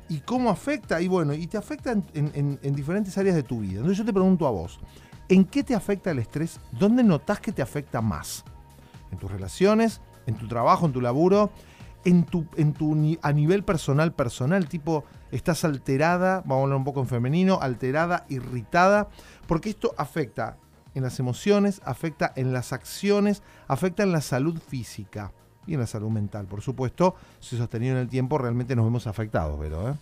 y 0.10 0.18
cómo 0.20 0.50
afecta, 0.50 1.00
y 1.00 1.08
bueno, 1.08 1.34
y 1.34 1.48
te 1.48 1.58
afecta 1.58 1.92
en- 1.94 2.60
en 2.62 2.76
diferentes 2.76 3.18
áreas 3.18 3.36
de 3.36 3.44
tu 3.44 3.62
vida. 3.62 3.76
Entonces 3.76 4.00
yo 4.00 4.04
te 4.06 4.12
pregunto 4.12 4.46
a 4.46 4.52
vos, 4.52 4.80
¿en 5.30 5.46
qué 5.46 5.64
te 5.64 5.74
afecta 5.74 6.12
el 6.12 6.20
estrés? 6.20 6.60
¿Dónde 6.74 7.02
notás 7.04 7.40
que 7.40 7.54
te 7.54 7.62
afecta 7.62 8.02
más? 8.02 8.44
¿En 9.12 9.18
tus 9.20 9.32
relaciones? 9.32 10.02
¿En 10.26 10.36
tu 10.36 10.48
trabajo? 10.48 10.86
¿En 10.86 10.94
tu 10.94 11.02
laburo? 11.02 11.52
¿En 12.06 12.24
tu, 12.26 12.46
en 12.58 12.74
tu 12.74 13.18
a 13.22 13.32
nivel 13.32 13.64
personal, 13.64 14.14
personal? 14.14 14.68
Tipo, 14.68 15.06
estás 15.32 15.64
alterada, 15.64 16.42
vamos 16.42 16.60
a 16.60 16.64
hablar 16.64 16.78
un 16.78 16.84
poco 16.84 17.00
en 17.00 17.08
femenino, 17.08 17.60
alterada, 17.62 18.26
irritada, 18.30 19.08
porque 19.48 19.70
esto 19.70 19.94
afecta 19.98 20.58
en 20.96 21.04
las 21.04 21.20
emociones, 21.20 21.82
afecta 21.86 22.32
en 22.36 22.54
las 22.54 22.74
acciones, 22.74 23.42
afecta 23.68 24.04
en 24.04 24.12
la 24.12 24.22
salud 24.22 24.60
física 24.60 25.32
y 25.66 25.74
en 25.74 25.80
la 25.80 25.88
salud 25.88 26.10
mental, 26.10 26.46
por 26.46 26.62
supuesto, 26.62 27.16
si 27.40 27.58
sostenido 27.58 27.96
en 27.96 28.02
el 28.02 28.10
tiempo 28.10 28.38
realmente 28.38 28.76
nos 28.76 28.86
vemos 28.86 29.08
afectados, 29.08 29.58
pero 29.60 29.90
¿eh? 29.90 29.94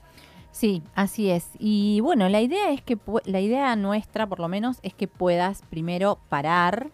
Sí, 0.51 0.84
así 0.95 1.29
es. 1.29 1.49
Y 1.60 2.01
bueno, 2.01 2.27
la 2.27 2.41
idea 2.41 2.71
es 2.71 2.81
que 2.81 2.97
la 3.23 3.39
idea 3.39 3.73
nuestra, 3.77 4.27
por 4.27 4.39
lo 4.39 4.49
menos, 4.49 4.79
es 4.84 4.93
que 4.93 5.07
puedas 5.07 5.62
primero 5.69 6.19
parar 6.27 6.89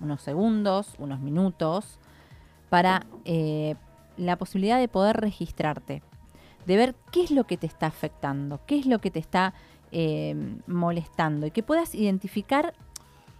unos 0.00 0.22
segundos, 0.22 0.94
unos 0.98 1.20
minutos, 1.20 1.99
para 2.70 3.04
eh, 3.26 3.74
la 4.16 4.36
posibilidad 4.36 4.78
de 4.78 4.88
poder 4.88 5.16
registrarte, 5.18 6.02
de 6.64 6.76
ver 6.76 6.94
qué 7.12 7.24
es 7.24 7.30
lo 7.30 7.44
que 7.44 7.58
te 7.58 7.66
está 7.66 7.86
afectando, 7.86 8.60
qué 8.66 8.78
es 8.78 8.86
lo 8.86 9.00
que 9.00 9.10
te 9.10 9.18
está 9.18 9.52
eh, 9.92 10.34
molestando 10.66 11.46
y 11.46 11.50
que 11.50 11.62
puedas 11.62 11.94
identificar 11.94 12.74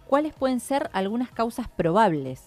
cuáles 0.05 0.33
pueden 0.33 0.59
ser 0.59 0.89
algunas 0.93 1.31
causas 1.31 1.67
probables. 1.69 2.43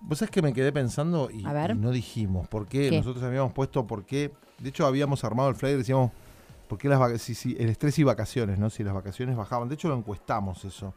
Vos 0.00 0.18
sabés 0.18 0.30
que 0.30 0.40
me 0.40 0.54
quedé 0.54 0.72
pensando 0.72 1.28
y, 1.30 1.42
no 1.42 1.90
dijimos 1.90 2.48
por 2.48 2.66
qué. 2.66 2.88
¿Qué? 2.88 2.96
Nosotros 2.96 3.22
habíamos 3.22 3.52
puesto 3.52 3.86
por 3.86 4.06
qué. 4.06 4.32
De 4.58 4.70
hecho, 4.70 4.86
habíamos 4.86 5.24
armado 5.24 5.50
el 5.50 5.56
flyer 5.56 5.74
y 5.74 5.78
decíamos 5.78 6.12
por 6.68 6.78
qué 6.78 6.88
las 6.88 6.98
vaca- 6.98 7.18
si, 7.18 7.34
si 7.34 7.54
el 7.58 7.68
estrés 7.68 7.98
y 7.98 8.04
vacaciones, 8.04 8.58
¿no? 8.58 8.70
Si 8.70 8.82
las 8.82 8.94
vacaciones 8.94 9.36
bajaban. 9.36 9.68
De 9.68 9.74
hecho, 9.74 9.88
lo 9.88 9.96
encuestamos 9.96 10.64
eso. 10.64 10.94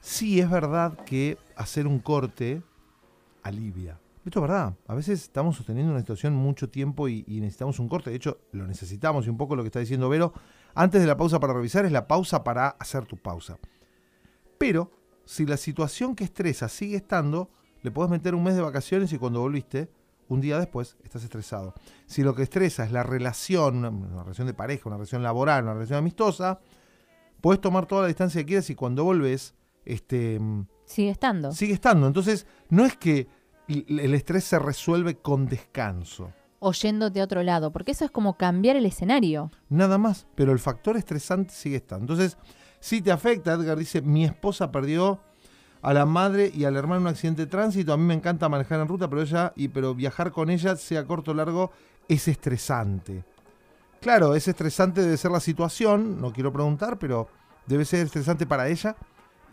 Sí, 0.00 0.40
es 0.40 0.50
verdad 0.50 0.98
que 1.04 1.38
hacer 1.56 1.86
un 1.86 1.98
corte 1.98 2.62
alivia. 3.44 4.00
Esto 4.24 4.38
es 4.38 4.42
verdad. 4.42 4.74
A 4.88 4.94
veces 4.94 5.22
estamos 5.22 5.56
sosteniendo 5.56 5.92
una 5.92 6.00
situación 6.00 6.34
mucho 6.34 6.70
tiempo 6.70 7.08
y, 7.08 7.24
necesitamos 7.28 7.78
un 7.78 7.88
corte. 7.88 8.10
De 8.10 8.16
hecho, 8.16 8.38
lo 8.52 8.66
necesitamos 8.66 9.26
y 9.26 9.30
un 9.30 9.36
poco 9.36 9.54
lo 9.54 9.62
que 9.62 9.68
está 9.68 9.80
diciendo 9.80 10.08
Vero. 10.08 10.32
Antes 10.74 11.02
de 11.02 11.06
la 11.06 11.16
pausa 11.16 11.38
para 11.38 11.52
revisar 11.52 11.84
es 11.84 11.92
la 11.92 12.08
pausa 12.08 12.42
para 12.42 12.68
hacer 12.68 13.04
tu 13.04 13.16
pausa. 13.18 13.58
Pero 14.58 14.90
si 15.26 15.44
la 15.46 15.58
situación 15.58 16.16
que 16.16 16.24
estresa 16.24 16.68
sigue 16.68 16.96
estando, 16.96 17.50
le 17.82 17.90
podés 17.90 18.10
meter 18.10 18.34
un 18.34 18.42
mes 18.42 18.56
de 18.56 18.62
vacaciones 18.62 19.12
y 19.12 19.18
cuando 19.18 19.40
volviste, 19.40 19.90
un 20.28 20.40
día 20.40 20.58
después, 20.58 20.96
estás 21.04 21.22
estresado. 21.22 21.74
Si 22.06 22.22
lo 22.22 22.34
que 22.34 22.42
estresa 22.42 22.82
es 22.84 22.92
la 22.92 23.02
relación, 23.02 23.76
una, 23.76 23.90
una 23.90 24.22
relación 24.22 24.46
de 24.46 24.54
pareja, 24.54 24.84
una 24.86 24.96
relación 24.96 25.22
laboral, 25.22 25.64
una 25.64 25.74
relación 25.74 25.98
amistosa, 25.98 26.60
puedes 27.42 27.60
tomar 27.60 27.84
toda 27.84 28.02
la 28.02 28.08
distancia 28.08 28.40
que 28.40 28.46
quieras 28.46 28.70
y 28.70 28.74
cuando 28.74 29.04
volvés, 29.04 29.54
este, 29.84 30.40
Sigue 30.84 31.10
estando. 31.10 31.52
sigue 31.52 31.74
estando. 31.74 32.06
Entonces, 32.06 32.46
no 32.68 32.84
es 32.84 32.96
que 32.96 33.28
el 33.68 34.14
estrés 34.14 34.44
se 34.44 34.58
resuelve 34.58 35.16
con 35.16 35.46
descanso. 35.46 36.32
O 36.58 36.72
yéndote 36.72 37.20
a 37.20 37.24
otro 37.24 37.42
lado, 37.42 37.72
porque 37.72 37.92
eso 37.92 38.04
es 38.04 38.10
como 38.10 38.36
cambiar 38.36 38.76
el 38.76 38.86
escenario. 38.86 39.50
Nada 39.68 39.98
más, 39.98 40.26
pero 40.34 40.52
el 40.52 40.58
factor 40.58 40.96
estresante 40.96 41.52
sigue 41.52 41.76
estando. 41.76 42.04
Entonces, 42.12 42.38
si 42.80 43.02
te 43.02 43.12
afecta, 43.12 43.52
Edgar 43.54 43.78
dice, 43.78 44.02
mi 44.02 44.24
esposa 44.24 44.70
perdió 44.70 45.20
a 45.82 45.92
la 45.92 46.06
madre 46.06 46.50
y 46.54 46.64
al 46.64 46.76
hermano 46.76 47.00
en 47.00 47.02
un 47.02 47.08
accidente 47.08 47.42
de 47.42 47.50
tránsito, 47.50 47.92
a 47.92 47.96
mí 47.96 48.04
me 48.04 48.14
encanta 48.14 48.48
manejar 48.48 48.80
en 48.80 48.88
ruta, 48.88 49.08
pero 49.08 49.22
ella, 49.22 49.52
y 49.56 49.68
pero 49.68 49.94
viajar 49.94 50.32
con 50.32 50.48
ella, 50.48 50.76
sea 50.76 51.04
corto 51.04 51.32
o 51.32 51.34
largo, 51.34 51.70
es 52.08 52.28
estresante. 52.28 53.24
Claro, 54.00 54.34
es 54.34 54.48
estresante 54.48 55.02
debe 55.02 55.16
ser 55.16 55.30
la 55.30 55.40
situación, 55.40 56.20
no 56.20 56.32
quiero 56.32 56.52
preguntar, 56.52 56.98
pero 56.98 57.28
debe 57.66 57.84
ser 57.84 58.00
estresante 58.04 58.46
para 58.46 58.68
ella 58.68 58.96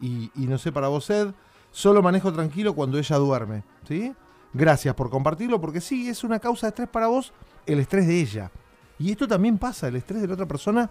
y, 0.02 0.32
no 0.36 0.58
sé 0.58 0.72
para 0.72 0.88
vos, 0.88 1.10
Ed. 1.10 1.30
Solo 1.72 2.02
manejo 2.02 2.34
tranquilo 2.34 2.74
cuando 2.74 2.98
ella 2.98 3.16
duerme, 3.18 3.64
¿sí? 3.88 4.14
Gracias 4.54 4.94
por 4.96 5.10
compartirlo, 5.10 5.62
porque 5.62 5.80
sí, 5.80 6.10
es 6.10 6.24
una 6.24 6.40
causa 6.40 6.68
de 6.68 6.70
estrés 6.72 6.90
para 6.90 7.08
vos, 7.08 7.32
el 7.66 7.80
estrés 7.80 8.08
de 8.08 8.20
ella. 8.20 8.52
Y 9.00 9.12
esto 9.12 9.28
también 9.28 9.58
pasa, 9.58 9.88
el 9.88 9.96
estrés 9.96 10.22
de 10.22 10.28
la 10.28 10.34
otra 10.34 10.48
persona 10.48 10.90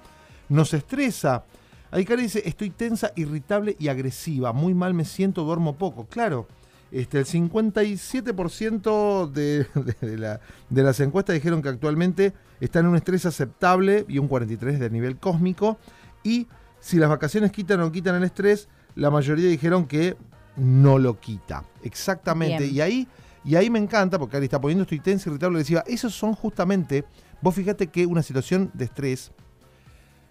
nos 0.49 0.73
estresa. 0.73 1.44
Ahí 1.90 2.05
Cari 2.05 2.23
dice, 2.23 2.42
estoy 2.46 2.70
tensa, 2.70 3.12
irritable 3.16 3.77
y 3.79 3.88
agresiva, 3.88 4.53
muy 4.53 4.73
mal 4.75 4.94
me 4.94 5.05
siento, 5.05 5.44
duermo 5.44 5.77
poco. 5.77 6.07
Claro, 6.07 6.46
este, 6.90 7.18
el 7.18 7.27
57% 7.27 9.31
de, 9.31 9.66
de- 9.75 9.96
de 10.09 10.18
la- 10.18 10.40
de 10.68 10.83
las 10.83 11.01
encuestas 11.01 11.35
dijeron 11.35 11.62
que 11.62 11.68
actualmente 11.68 12.33
están 12.61 12.85
en 12.85 12.90
un 12.90 12.96
estrés 12.96 13.27
aceptable 13.27 14.05
y 14.09 14.18
un 14.18 14.29
43% 14.29 14.79
de 14.79 14.90
nivel 14.90 15.16
cósmico. 15.18 15.79
Y 16.23 16.46
si 16.81 16.96
las 16.99 17.09
vacaciones 17.11 17.53
quitan 17.53 17.81
o 17.81 17.92
quitan 17.92 18.14
el 18.16 18.25
estrés, 18.25 18.68
la 18.94 19.11
mayoría 19.11 19.48
dijeron 19.48 19.87
que 19.87 20.16
no 20.57 20.98
lo 20.98 21.18
quita. 21.20 21.64
Exactamente. 21.83 22.64
Bien. 22.64 22.74
Y 22.74 22.81
ahí, 22.81 23.09
y 23.44 23.57
ahí 23.57 23.70
me 23.70 23.79
encanta, 23.79 24.18
porque 24.18 24.33
Cari 24.33 24.44
está 24.44 24.61
poniendo 24.61 24.83
estoy 24.83 25.00
tensa, 25.00 25.31
irritable, 25.31 25.57
agresiva. 25.57 25.85
Esos 25.87 26.14
son 26.14 26.35
justamente, 26.35 27.05
vos 27.40 27.55
fíjate 27.55 27.88
que 27.88 28.07
una 28.07 28.22
situación 28.22 28.70
de 28.74 28.85
estrés 28.85 29.33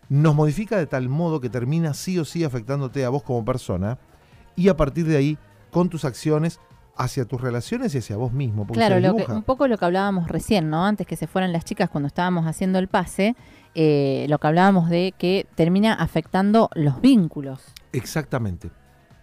nos 0.10 0.36
modifica 0.36 0.78
de 0.78 0.88
tal 0.88 1.08
modo 1.08 1.40
que 1.40 1.50
termina 1.50 1.94
sí 1.94 2.18
o 2.18 2.26
sí 2.26 2.44
afectándote 2.44 3.06
a 3.06 3.10
vos 3.10 3.24
como 3.24 3.46
persona 3.46 4.00
y 4.56 4.68
a 4.70 4.76
partir 4.76 5.06
de 5.06 5.18
ahí 5.18 5.38
con 5.72 5.88
tus 5.90 6.04
acciones 6.04 6.60
hacia 7.00 7.24
tus 7.24 7.40
relaciones 7.40 7.96
y 7.96 8.00
hacia 8.00 8.18
vos 8.18 8.34
mismo. 8.34 8.68
Claro, 8.68 9.00
lo 9.00 9.16
que, 9.16 9.32
un 9.32 9.44
poco 9.44 9.70
lo 9.70 9.78
que 9.78 9.86
hablábamos 9.86 10.28
recién, 10.28 10.70
¿no? 10.70 10.86
Antes 10.86 11.08
que 11.08 11.16
se 11.16 11.28
fueran 11.28 11.54
las 11.54 11.64
chicas 11.64 11.90
cuando 11.90 12.08
estábamos 12.08 12.46
haciendo 12.46 12.78
el 12.78 12.90
pase, 12.90 13.38
eh, 13.74 14.26
lo 14.28 14.38
que 14.38 14.48
hablábamos 14.48 14.90
de 14.90 15.14
que 15.18 15.48
termina 15.56 15.94
afectando 15.94 16.70
los 16.76 17.00
vínculos. 17.00 17.62
Exactamente. 17.94 18.70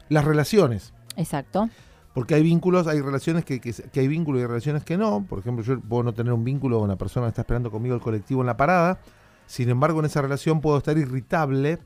Las 0.08 0.24
relaciones. 0.24 0.94
Exacto. 1.16 1.68
Porque 2.14 2.34
hay 2.34 2.42
vínculos, 2.42 2.86
hay 2.86 3.02
relaciones 3.02 3.44
que, 3.44 3.60
que, 3.60 3.74
que 3.74 4.00
hay 4.00 4.08
vínculos 4.08 4.40
y 4.40 4.42
hay 4.42 4.48
relaciones 4.48 4.82
que 4.82 4.96
no. 4.96 5.26
Por 5.28 5.40
ejemplo, 5.40 5.62
yo 5.62 5.78
puedo 5.78 6.02
no 6.02 6.14
tener 6.14 6.32
un 6.32 6.44
vínculo 6.44 6.76
con 6.78 6.86
una 6.86 6.96
persona 6.96 7.26
que 7.26 7.30
está 7.30 7.42
esperando 7.42 7.70
conmigo 7.70 7.94
el 7.94 8.00
colectivo 8.00 8.40
en 8.40 8.46
la 8.46 8.56
parada. 8.56 9.00
Sin 9.46 9.68
embargo, 9.68 10.00
en 10.00 10.06
esa 10.06 10.22
relación 10.22 10.62
puedo 10.62 10.78
estar 10.78 10.96
irritable. 10.96 11.78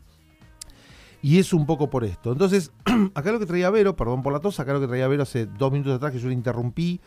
Y 1.23 1.39
es 1.39 1.53
un 1.53 1.67
poco 1.67 1.91
por 1.91 2.05
esto. 2.05 2.33
Entonces, 2.33 2.73
acá 3.15 3.33
lo 3.33 3.39
que 3.39 3.47
traía 3.47 3.69
Vero, 3.71 3.95
perdón 3.97 4.23
por 4.23 4.33
la 4.33 4.41
tos, 4.41 4.59
acá 4.61 4.73
lo 4.73 4.81
que 4.81 4.87
traía 4.87 5.07
Vero 5.09 5.23
hace 5.25 5.47
dos 5.47 5.71
minutos 5.71 5.95
atrás 5.97 6.13
que 6.13 6.19
yo 6.19 6.29
le 6.29 6.35
interrumpí. 6.35 7.01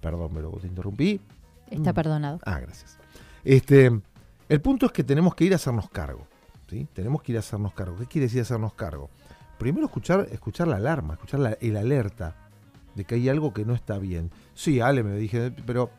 Perdón, 0.00 0.32
Vero, 0.34 0.50
te 0.60 0.66
interrumpí. 0.66 1.20
Está 1.68 1.92
Mm. 1.92 1.94
perdonado. 1.94 2.38
Ah, 2.44 2.58
gracias. 2.60 2.98
Este, 3.44 3.90
el 4.48 4.60
punto 4.60 4.86
es 4.86 4.92
que 4.92 5.04
tenemos 5.04 5.34
que 5.34 5.44
ir 5.44 5.52
a 5.52 5.56
hacernos 5.56 5.88
cargo. 5.90 6.26
¿sí? 6.68 6.86
Tenemos 6.92 7.22
que 7.22 7.32
ir 7.32 7.36
a 7.36 7.40
hacernos 7.40 7.74
cargo. 7.74 7.96
¿Qué 7.98 8.06
quiere 8.06 8.26
decir 8.26 8.40
hacernos 8.42 8.74
cargo? 8.74 9.10
Primero 9.58 9.86
escuchar, 9.86 10.28
escuchar 10.30 10.68
la 10.68 10.76
alarma, 10.76 11.14
escuchar 11.14 11.40
la- 11.40 11.56
el 11.60 11.76
alerta 11.76 12.36
de 12.94 13.04
que 13.04 13.16
hay 13.16 13.28
algo 13.28 13.52
que 13.52 13.64
no 13.64 13.74
está 13.74 13.98
bien. 13.98 14.30
Sí, 14.54 14.80
Ale, 14.80 15.02
me 15.02 15.16
dije, 15.16 15.50
pero 15.66 15.90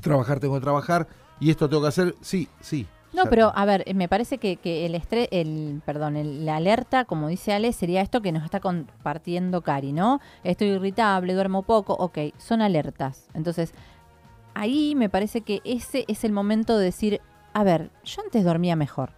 trabajar 0.00 0.40
tengo 0.40 0.54
que 0.54 0.60
trabajar 0.62 1.06
y 1.40 1.50
esto 1.50 1.68
tengo 1.68 1.82
que 1.82 1.88
hacer. 1.88 2.14
Sí, 2.22 2.48
sí. 2.60 2.86
No, 3.12 3.24
pero 3.30 3.52
a 3.54 3.64
ver, 3.64 3.84
eh, 3.86 3.94
me 3.94 4.06
parece 4.08 4.38
que, 4.38 4.56
que 4.56 4.84
el 4.86 4.94
estrés, 4.94 5.28
el, 5.30 5.80
perdón, 5.86 6.16
el- 6.16 6.44
la 6.44 6.56
alerta, 6.56 7.04
como 7.04 7.28
dice 7.28 7.52
Ale, 7.52 7.72
sería 7.72 8.02
esto 8.02 8.20
que 8.20 8.32
nos 8.32 8.44
está 8.44 8.60
compartiendo 8.60 9.62
Cari, 9.62 9.92
¿no? 9.92 10.20
Estoy 10.44 10.68
irritable, 10.68 11.32
duermo 11.34 11.62
poco, 11.62 11.94
ok, 11.94 12.18
son 12.36 12.60
alertas. 12.60 13.28
Entonces, 13.34 13.72
ahí 14.54 14.94
me 14.94 15.08
parece 15.08 15.40
que 15.40 15.60
ese 15.64 16.04
es 16.08 16.24
el 16.24 16.32
momento 16.32 16.76
de 16.78 16.84
decir, 16.84 17.20
a 17.54 17.64
ver, 17.64 17.90
yo 18.04 18.22
antes 18.22 18.44
dormía 18.44 18.76
mejor. 18.76 19.12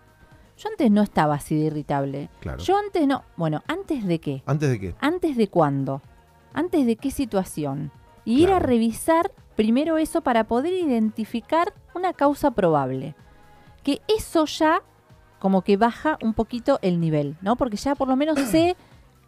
Yo 0.57 0.69
antes 0.69 0.91
no 0.91 1.03
estaba 1.03 1.35
así 1.37 1.55
de 1.57 1.67
irritable. 1.67 2.29
Claro. 2.41 2.63
Yo 2.63 2.77
antes 2.77 3.07
no, 3.07 3.25
bueno, 3.37 3.63
antes 3.67 4.07
de 4.07 4.19
qué? 4.21 4.43
¿Antes 4.47 4.69
de 4.71 4.79
qué? 4.79 4.95
¿Antes 5.01 5.37
de 5.37 5.49
cuándo? 5.49 6.03
¿Antes 6.53 6.85
de 6.87 6.97
qué 6.97 7.11
situación? 7.11 7.91
Y 8.27 8.43
ir 8.43 8.51
a 8.53 8.59
revisar 8.59 9.33
primero 9.57 9.97
eso 9.97 10.21
para 10.21 10.45
poder 10.45 10.75
identificar 10.75 11.73
una 11.95 12.13
causa 12.13 12.51
probable. 12.51 13.15
Que 13.83 14.01
eso 14.09 14.45
ya 14.47 14.83
como 15.39 15.63
que 15.63 15.77
baja 15.77 16.19
un 16.23 16.35
poquito 16.35 16.79
el 16.83 17.01
nivel, 17.01 17.37
¿no? 17.41 17.57
Porque 17.57 17.77
ya 17.77 17.95
por 17.95 18.09
lo 18.09 18.17
menos 18.17 18.39
sé 18.51 18.77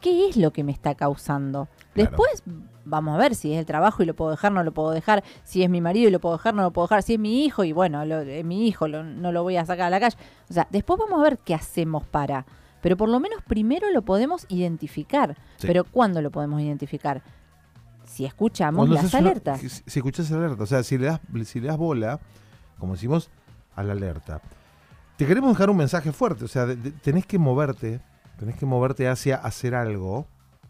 qué 0.00 0.28
es 0.28 0.36
lo 0.36 0.52
que 0.52 0.64
me 0.64 0.72
está 0.72 0.94
causando. 0.94 1.68
Claro. 1.94 2.10
Después 2.10 2.42
vamos 2.84 3.14
a 3.14 3.18
ver 3.18 3.34
si 3.36 3.52
es 3.52 3.58
el 3.60 3.64
trabajo 3.66 4.02
y 4.02 4.06
lo 4.06 4.14
puedo 4.14 4.32
dejar, 4.32 4.50
no 4.52 4.64
lo 4.64 4.72
puedo 4.72 4.90
dejar, 4.90 5.22
si 5.44 5.62
es 5.62 5.70
mi 5.70 5.80
marido 5.80 6.08
y 6.08 6.10
lo 6.10 6.18
puedo 6.18 6.36
dejar, 6.36 6.52
no 6.54 6.62
lo 6.62 6.72
puedo 6.72 6.88
dejar, 6.88 7.02
si 7.04 7.14
es 7.14 7.18
mi 7.20 7.44
hijo 7.44 7.62
y 7.62 7.72
bueno, 7.72 8.04
lo- 8.04 8.20
es 8.22 8.44
mi 8.44 8.66
hijo, 8.66 8.88
lo- 8.88 9.04
no 9.04 9.30
lo 9.30 9.44
voy 9.44 9.56
a 9.56 9.64
sacar 9.64 9.86
a 9.86 9.90
la 9.90 10.00
calle. 10.00 10.16
O 10.50 10.52
sea, 10.52 10.66
después 10.70 10.98
vamos 10.98 11.20
a 11.20 11.22
ver 11.22 11.38
qué 11.38 11.54
hacemos 11.54 12.04
para. 12.04 12.44
Pero 12.80 12.96
por 12.96 13.08
lo 13.08 13.20
menos 13.20 13.40
primero 13.46 13.88
lo 13.92 14.02
podemos 14.02 14.44
identificar. 14.48 15.36
Sí. 15.56 15.68
Pero 15.68 15.84
¿cuándo 15.84 16.20
lo 16.20 16.32
podemos 16.32 16.60
identificar? 16.60 17.22
Si 18.04 18.24
escuchamos 18.24 18.80
Cuando 18.88 18.96
las 18.96 19.14
una- 19.14 19.18
alertas. 19.30 19.60
si, 19.60 19.68
si 19.68 19.98
escuchas 20.00 20.30
alerta, 20.32 20.64
o 20.64 20.66
sea, 20.66 20.82
si 20.82 20.98
le 20.98 21.06
das, 21.06 21.20
si 21.44 21.60
le 21.60 21.68
das 21.68 21.76
bola, 21.78 22.18
como 22.78 22.94
decimos, 22.94 23.30
a 23.74 23.82
la 23.82 23.92
alerta. 23.92 24.40
Te 25.16 25.26
queremos 25.26 25.52
dejar 25.52 25.70
un 25.70 25.76
mensaje 25.76 26.12
fuerte, 26.12 26.44
o 26.44 26.48
sea, 26.48 26.66
tenés 27.02 27.26
que 27.26 27.38
moverte, 27.38 28.00
tenés 28.38 28.56
que 28.56 28.66
moverte 28.66 29.08
hacia 29.08 29.36
hacer 29.36 29.74
algo, 29.74 30.26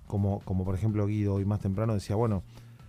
como, 0.06 0.40
como 0.40 0.64
por 0.64 0.74
ejemplo 0.74 1.06
Guido 1.06 1.34
hoy 1.34 1.44
más 1.44 1.60
temprano 1.60 1.94
decía, 1.94 2.16
bueno, 2.16 2.42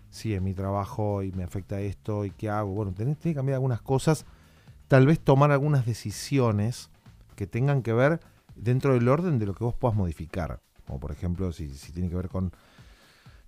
sí, 0.09 0.33
en 0.33 0.43
mi 0.43 0.53
trabajo 0.53 1.23
y 1.23 1.31
me 1.31 1.43
afecta 1.43 1.79
esto 1.79 2.25
y 2.25 2.31
qué 2.31 2.49
hago, 2.49 2.71
bueno, 2.73 2.91
tenés, 2.93 3.17
tenés 3.17 3.33
que 3.33 3.37
cambiar 3.37 3.55
algunas 3.55 3.81
cosas, 3.81 4.25
tal 4.87 5.05
vez 5.05 5.19
tomar 5.19 5.51
algunas 5.51 5.85
decisiones 5.85 6.89
que 7.35 7.47
tengan 7.47 7.81
que 7.81 7.93
ver 7.93 8.19
dentro 8.55 8.93
del 8.93 9.07
orden 9.07 9.39
de 9.39 9.45
lo 9.45 9.53
que 9.53 9.63
vos 9.63 9.73
puedas 9.73 9.95
modificar, 9.95 10.59
como 10.85 10.99
por 10.99 11.11
ejemplo 11.11 11.51
si, 11.51 11.69
si 11.73 11.91
tiene 11.91 12.09
que 12.09 12.15
ver 12.15 12.29
con 12.29 12.51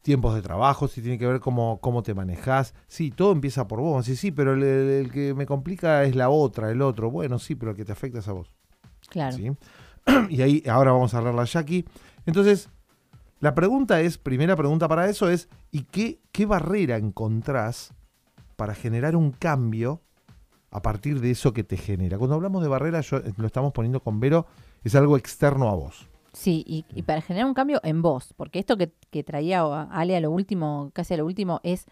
tiempos 0.05 0.35
de 0.35 0.43
trabajo, 0.43 0.87
si 0.87 1.01
tiene 1.01 1.17
que 1.17 1.25
ver 1.25 1.39
cómo, 1.39 1.79
cómo 1.81 2.03
te 2.03 2.13
manejas. 2.13 2.75
Sí, 2.87 3.09
todo 3.09 3.31
empieza 3.31 3.67
por 3.67 3.81
vos. 3.81 4.05
Sí, 4.05 4.15
sí, 4.15 4.31
pero 4.31 4.53
el, 4.53 5.09
que 5.11 5.33
me 5.33 5.47
complica 5.47 6.03
es 6.03 6.15
la 6.15 6.29
otra, 6.29 6.69
el 6.69 6.83
otro. 6.83 7.09
Bueno, 7.09 7.39
sí, 7.39 7.55
pero 7.55 7.71
el 7.71 7.77
que 7.77 7.85
te 7.85 7.91
afecta 7.91 8.19
es 8.19 8.27
a 8.27 8.33
vos. 8.33 8.53
Claro. 9.09 9.35
¿sí? 9.35 9.51
Y 10.29 10.43
ahí, 10.43 10.63
ahora 10.69 10.91
vamos 10.91 11.15
a 11.15 11.17
hablar 11.17 11.39
a 11.39 11.45
Jackie. 11.45 11.85
Entonces, 12.27 12.69
la 13.39 13.55
pregunta 13.55 13.99
es, 13.99 14.19
primera 14.19 14.55
pregunta 14.55 14.87
para 14.87 15.09
eso 15.09 15.27
es, 15.27 15.49
¿y 15.71 15.81
qué, 15.85 16.21
qué 16.31 16.45
barrera 16.45 16.97
encontrás 16.97 17.95
para 18.55 18.75
generar 18.75 19.15
un 19.15 19.31
cambio 19.31 20.03
a 20.69 20.83
partir 20.83 21.19
de 21.19 21.31
eso 21.31 21.51
que 21.51 21.63
te 21.63 21.77
genera? 21.77 22.19
Cuando 22.19 22.35
hablamos 22.35 22.61
de 22.61 22.69
barrera, 22.69 23.01
yo, 23.01 23.17
eh, 23.17 23.33
lo 23.37 23.47
estamos 23.47 23.73
poniendo 23.73 24.01
con 24.01 24.19
Vero, 24.19 24.45
es 24.83 24.93
algo 24.93 25.17
externo 25.17 25.67
a 25.67 25.73
vos. 25.73 26.07
Sí, 26.35 26.63
y, 26.67 26.85
y 26.93 27.03
para 27.03 27.21
generar 27.21 27.47
un 27.47 27.53
cambio 27.53 27.79
en 27.83 28.01
vos, 28.01 28.33
porque 28.35 28.59
esto 28.59 28.75
que, 28.77 28.93
que 29.09 29.23
traía 29.23 29.61
Ale 29.83 30.17
a 30.17 30.19
lo 30.19 30.29
último, 30.31 30.91
casi 30.93 31.13
a 31.13 31.17
lo 31.17 31.25
último, 31.25 31.61
es 31.63 31.85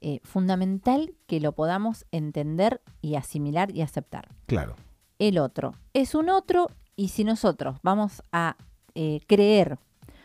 eh, 0.00 0.20
fundamental 0.22 1.12
que 1.26 1.40
lo 1.40 1.52
podamos 1.52 2.06
entender 2.12 2.80
y 3.02 3.16
asimilar 3.16 3.74
y 3.74 3.82
aceptar. 3.82 4.28
Claro. 4.46 4.76
El 5.18 5.38
otro 5.38 5.74
es 5.94 6.14
un 6.14 6.30
otro 6.30 6.68
y 6.94 7.08
si 7.08 7.24
nosotros 7.24 7.78
vamos 7.82 8.22
a 8.30 8.56
eh, 8.94 9.20
creer 9.26 9.78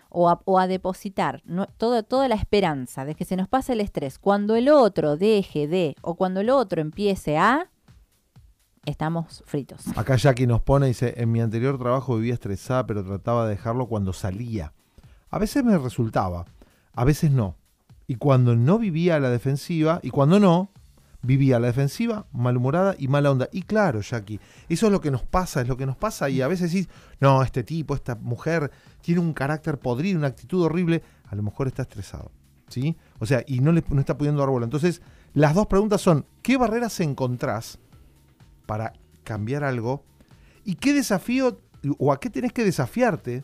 o 0.10 0.30
a, 0.30 0.40
o 0.46 0.60
a 0.60 0.68
depositar 0.68 1.42
no- 1.46 1.66
todo- 1.66 2.04
toda 2.04 2.28
la 2.28 2.36
esperanza 2.36 3.04
de 3.06 3.16
que 3.16 3.26
se 3.26 3.36
nos 3.36 3.48
pase 3.48 3.74
el 3.74 3.82
estrés 3.82 4.20
cuando 4.20 4.56
el 4.56 4.70
otro 4.70 5.18
deje 5.18 5.68
de 5.68 5.96
o 6.04 6.14
cuando 6.14 6.42
el 6.42 6.52
otro 6.52 6.80
empiece 6.80 7.38
a, 7.40 7.72
estamos 8.86 9.44
fritos. 9.46 9.86
Acá 9.98 10.16
Jackie 10.16 10.48
nos 10.48 10.62
pone, 10.62 10.88
dice, 10.88 11.14
en 11.18 11.32
mi 11.32 11.42
anterior 11.42 11.78
trabajo 11.78 12.18
vivía 12.18 12.34
estresada, 12.34 12.86
pero 12.86 13.04
trataba 13.04 13.46
de 13.46 13.52
dejarlo 13.52 13.88
cuando 13.88 14.14
salía. 14.14 14.74
A 15.30 15.40
veces 15.40 15.64
me 15.64 15.78
resultaba, 15.78 16.46
a 16.94 17.04
veces 17.04 17.32
no. 17.32 17.56
Y 18.08 18.16
cuando 18.16 18.56
no 18.56 18.78
vivía 18.78 19.16
a 19.16 19.20
la 19.20 19.30
defensiva, 19.30 20.00
y 20.04 20.10
cuando 20.10 20.40
no, 20.40 20.70
vivía 21.24 21.56
a 21.56 21.60
la 21.60 21.68
defensiva, 21.68 22.28
malhumorada 22.32 22.96
y 23.00 23.08
mala 23.08 23.32
onda. 23.32 23.50
Y 23.52 23.64
claro, 23.64 24.02
Jackie, 24.02 24.40
eso 24.70 24.86
es 24.88 24.92
lo 24.92 25.02
que 25.02 25.10
nos 25.10 25.24
pasa, 25.24 25.62
es 25.62 25.68
lo 25.68 25.78
que 25.78 25.86
nos 25.86 25.98
pasa. 25.98 26.30
Y 26.30 26.42
a 26.42 26.48
veces 26.48 26.72
decís, 26.72 26.90
no, 27.20 27.42
este 27.42 27.64
tipo, 27.64 27.96
esta 27.96 28.16
mujer 28.16 28.72
tiene 29.02 29.22
un 29.22 29.34
carácter 29.34 29.80
podrido, 29.80 30.20
una 30.20 30.28
actitud 30.28 30.64
horrible. 30.64 31.02
A 31.30 31.36
lo 31.36 31.44
mejor 31.44 31.68
está 31.68 31.82
estresado. 31.82 32.32
¿Sí? 32.68 32.96
O 33.20 33.26
sea, 33.26 33.44
y 33.48 33.60
no, 33.60 33.72
le, 33.72 33.84
no 33.90 34.00
está 34.00 34.18
pudiendo 34.18 34.42
dar 34.42 34.50
bola. 34.50 34.66
Entonces, 34.66 35.02
las 35.34 35.54
dos 35.56 35.68
preguntas 35.68 36.02
son, 36.02 36.26
¿qué 36.42 36.58
barreras 36.58 37.00
encontrás 37.00 37.80
para 38.66 38.94
cambiar 39.24 39.64
algo? 39.64 40.04
¿Y 40.64 40.76
qué 40.76 40.94
desafío 40.94 41.60
o 41.98 42.12
a 42.12 42.20
qué 42.20 42.30
tenés 42.30 42.54
que 42.54 42.64
desafiarte 42.64 43.44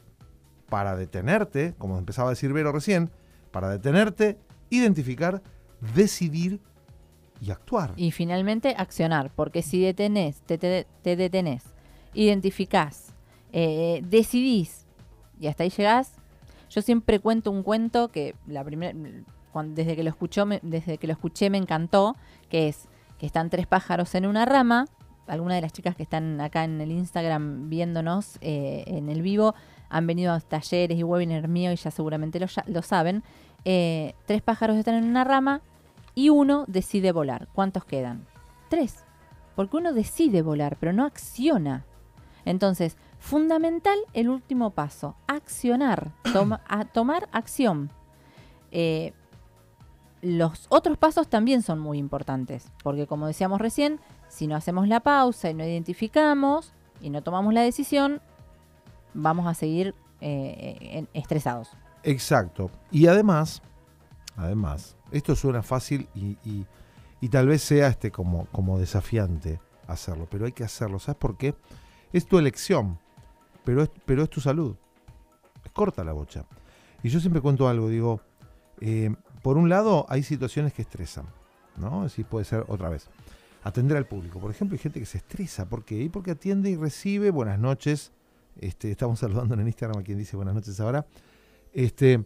para 0.69 0.95
detenerte, 0.95 1.73
como 1.77 1.97
empezaba 1.97 2.29
a 2.29 2.31
decir 2.31 2.53
Vero 2.53 2.71
recién, 2.71 3.09
para 3.51 3.69
detenerte, 3.69 4.37
identificar, 4.69 5.41
decidir 5.95 6.59
y 7.41 7.51
actuar? 7.51 7.93
Y 7.95 8.11
finalmente 8.11 8.75
accionar, 8.77 9.31
porque 9.35 9.61
si 9.61 9.81
detenés, 9.81 10.41
te, 10.41 10.57
te, 10.57 10.87
te 11.01 11.15
detenés, 11.15 11.63
identificás, 12.13 13.13
eh, 13.51 14.01
decidís 14.07 14.85
y 15.39 15.47
hasta 15.47 15.63
ahí 15.63 15.69
llegás. 15.69 16.13
Yo 16.69 16.81
siempre 16.81 17.19
cuento 17.19 17.49
un 17.49 17.63
cuento 17.63 18.09
que 18.09 18.35
la 18.45 18.63
primera, 18.63 18.93
desde 19.65 19.95
que 19.95 20.03
lo 20.03 20.09
escuchó, 20.09 20.45
desde 20.61 20.97
que 20.97 21.07
lo 21.07 21.13
escuché 21.13 21.49
me 21.49 21.57
encantó, 21.57 22.15
que 22.49 22.67
es 22.67 22.87
que 23.17 23.25
están 23.25 23.49
tres 23.49 23.65
pájaros 23.65 24.13
en 24.15 24.25
una 24.25 24.45
rama. 24.45 24.85
Algunas 25.29 25.55
de 25.57 25.61
las 25.61 25.73
chicas 25.73 25.95
que 25.95 26.03
están 26.03 26.41
acá 26.41 26.63
en 26.63 26.81
el 26.81 26.91
Instagram 26.91 27.69
viéndonos 27.69 28.37
eh, 28.41 28.83
en 28.87 29.09
el 29.09 29.21
vivo 29.21 29.55
han 29.89 30.05
venido 30.07 30.33
a 30.33 30.39
talleres 30.39 30.97
y 30.97 31.03
webinars 31.03 31.47
míos 31.47 31.73
y 31.73 31.77
ya 31.83 31.91
seguramente 31.91 32.39
lo, 32.39 32.45
ya- 32.47 32.63
lo 32.67 32.81
saben. 32.81 33.23
Eh, 33.65 34.13
tres 34.25 34.41
pájaros 34.41 34.77
están 34.77 34.95
en 34.95 35.05
una 35.05 35.23
rama 35.23 35.61
y 36.15 36.29
uno 36.29 36.65
decide 36.67 37.11
volar. 37.11 37.47
¿Cuántos 37.53 37.85
quedan? 37.85 38.25
Tres. 38.69 39.03
Porque 39.55 39.77
uno 39.77 39.93
decide 39.93 40.41
volar, 40.41 40.77
pero 40.79 40.93
no 40.93 41.05
acciona. 41.05 41.85
Entonces, 42.45 42.97
fundamental 43.19 43.97
el 44.13 44.29
último 44.29 44.69
paso, 44.71 45.15
accionar, 45.27 46.11
toma- 46.33 46.61
a 46.67 46.85
tomar 46.85 47.27
acción. 47.31 47.91
Eh, 48.71 49.13
los 50.21 50.65
otros 50.69 50.97
pasos 50.97 51.27
también 51.29 51.61
son 51.61 51.79
muy 51.79 51.97
importantes, 51.97 52.71
porque 52.83 53.07
como 53.07 53.27
decíamos 53.27 53.61
recién, 53.61 53.99
si 54.29 54.47
no 54.47 54.55
hacemos 54.55 54.87
la 54.87 55.01
pausa 55.01 55.49
y 55.49 55.53
no 55.53 55.65
identificamos 55.65 56.73
y 57.01 57.09
no 57.09 57.21
tomamos 57.21 57.53
la 57.53 57.61
decisión, 57.61 58.21
vamos 59.13 59.47
a 59.47 59.53
seguir 59.53 59.93
eh, 60.21 61.05
estresados. 61.13 61.69
Exacto. 62.03 62.71
Y 62.91 63.07
además, 63.07 63.61
además, 64.37 64.95
esto 65.11 65.35
suena 65.35 65.61
fácil 65.61 66.07
y 66.15 67.27
tal 67.29 67.47
vez 67.47 67.61
sea 67.61 67.87
este 67.87 68.11
como, 68.11 68.45
como 68.47 68.79
desafiante 68.79 69.59
hacerlo, 69.89 70.27
pero 70.29 70.45
hay 70.45 70.51
que 70.51 70.63
hacerlo. 70.63 70.99
¿Sabes 70.99 71.17
por 71.17 71.37
qué? 71.37 71.55
Es 72.13 72.27
tu 72.27 72.37
elección, 72.37 72.99
pero 73.65 73.83
es, 73.83 73.89
pero 74.05 74.23
es 74.23 74.29
tu 74.29 74.39
salud. 74.41 74.75
Es 75.65 75.71
corta 75.71 76.03
la 76.03 76.13
bocha. 76.13 76.45
Y 77.03 77.09
yo 77.09 77.19
siempre 77.19 77.41
cuento 77.41 77.67
algo, 77.67 77.89
digo, 77.89 78.21
eh, 78.81 79.13
por 79.41 79.57
un 79.57 79.69
lado 79.69 80.05
hay 80.09 80.23
situaciones 80.23 80.73
que 80.73 80.81
estresan, 80.81 81.25
¿no? 81.77 82.03
Así 82.03 82.23
puede 82.23 82.45
ser 82.45 82.65
otra 82.67 82.89
vez. 82.89 83.09
Atender 83.63 83.97
al 83.97 84.05
público. 84.07 84.39
Por 84.39 84.51
ejemplo, 84.51 84.75
hay 84.75 84.79
gente 84.79 84.99
que 84.99 85.05
se 85.05 85.17
estresa. 85.17 85.67
¿Por 85.67 85.83
qué? 85.83 86.01
Y 86.01 86.09
porque 86.09 86.31
atiende 86.31 86.69
y 86.69 86.75
recibe 86.75 87.29
buenas 87.31 87.59
noches. 87.59 88.11
Este, 88.57 88.91
estamos 88.91 89.19
saludando 89.19 89.53
en 89.55 89.61
el 89.61 89.67
Instagram 89.67 89.99
a 89.99 90.03
quien 90.03 90.17
dice 90.17 90.35
buenas 90.37 90.55
noches 90.55 90.79
ahora. 90.79 91.05
Este, 91.73 92.23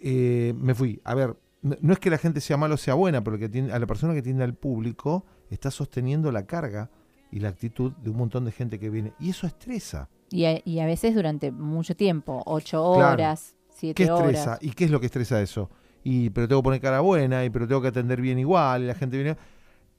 eh, 0.00 0.54
me 0.56 0.74
fui. 0.74 1.00
A 1.04 1.14
ver, 1.14 1.36
no, 1.62 1.76
no 1.80 1.92
es 1.92 1.98
que 1.98 2.10
la 2.10 2.18
gente 2.18 2.40
sea 2.40 2.56
mala 2.56 2.74
o 2.74 2.78
sea 2.78 2.94
buena, 2.94 3.22
pero 3.22 3.38
que 3.38 3.68
a 3.72 3.78
la 3.78 3.86
persona 3.86 4.14
que 4.14 4.22
tiene 4.22 4.42
al 4.44 4.54
público 4.54 5.24
está 5.50 5.70
sosteniendo 5.70 6.30
la 6.32 6.46
carga 6.46 6.90
y 7.30 7.40
la 7.40 7.48
actitud 7.50 7.92
de 7.92 8.10
un 8.10 8.16
montón 8.16 8.44
de 8.44 8.52
gente 8.52 8.78
que 8.78 8.90
viene. 8.90 9.12
Y 9.18 9.30
eso 9.30 9.46
estresa. 9.46 10.08
Y 10.30 10.44
a, 10.44 10.60
y 10.64 10.78
a 10.80 10.86
veces 10.86 11.14
durante 11.14 11.50
mucho 11.50 11.96
tiempo, 11.96 12.42
ocho 12.46 12.94
Claro. 12.94 13.12
horas, 13.14 13.54
¿Qué 13.68 13.74
siete 13.74 14.02
estresa? 14.04 14.22
horas. 14.52 14.58
¿Y 14.62 14.72
qué 14.72 14.84
es 14.84 14.90
lo 14.90 15.00
que 15.00 15.06
estresa 15.06 15.40
eso? 15.40 15.70
Y 16.04 16.30
pero 16.30 16.48
tengo 16.48 16.62
que 16.62 16.64
poner 16.64 16.80
cara 16.80 17.00
buena, 17.00 17.44
y 17.44 17.50
pero 17.50 17.66
tengo 17.66 17.80
que 17.82 17.88
atender 17.88 18.20
bien 18.20 18.38
igual, 18.38 18.82
y 18.82 18.86
la 18.86 18.94
gente 18.94 19.16
viene. 19.16 19.36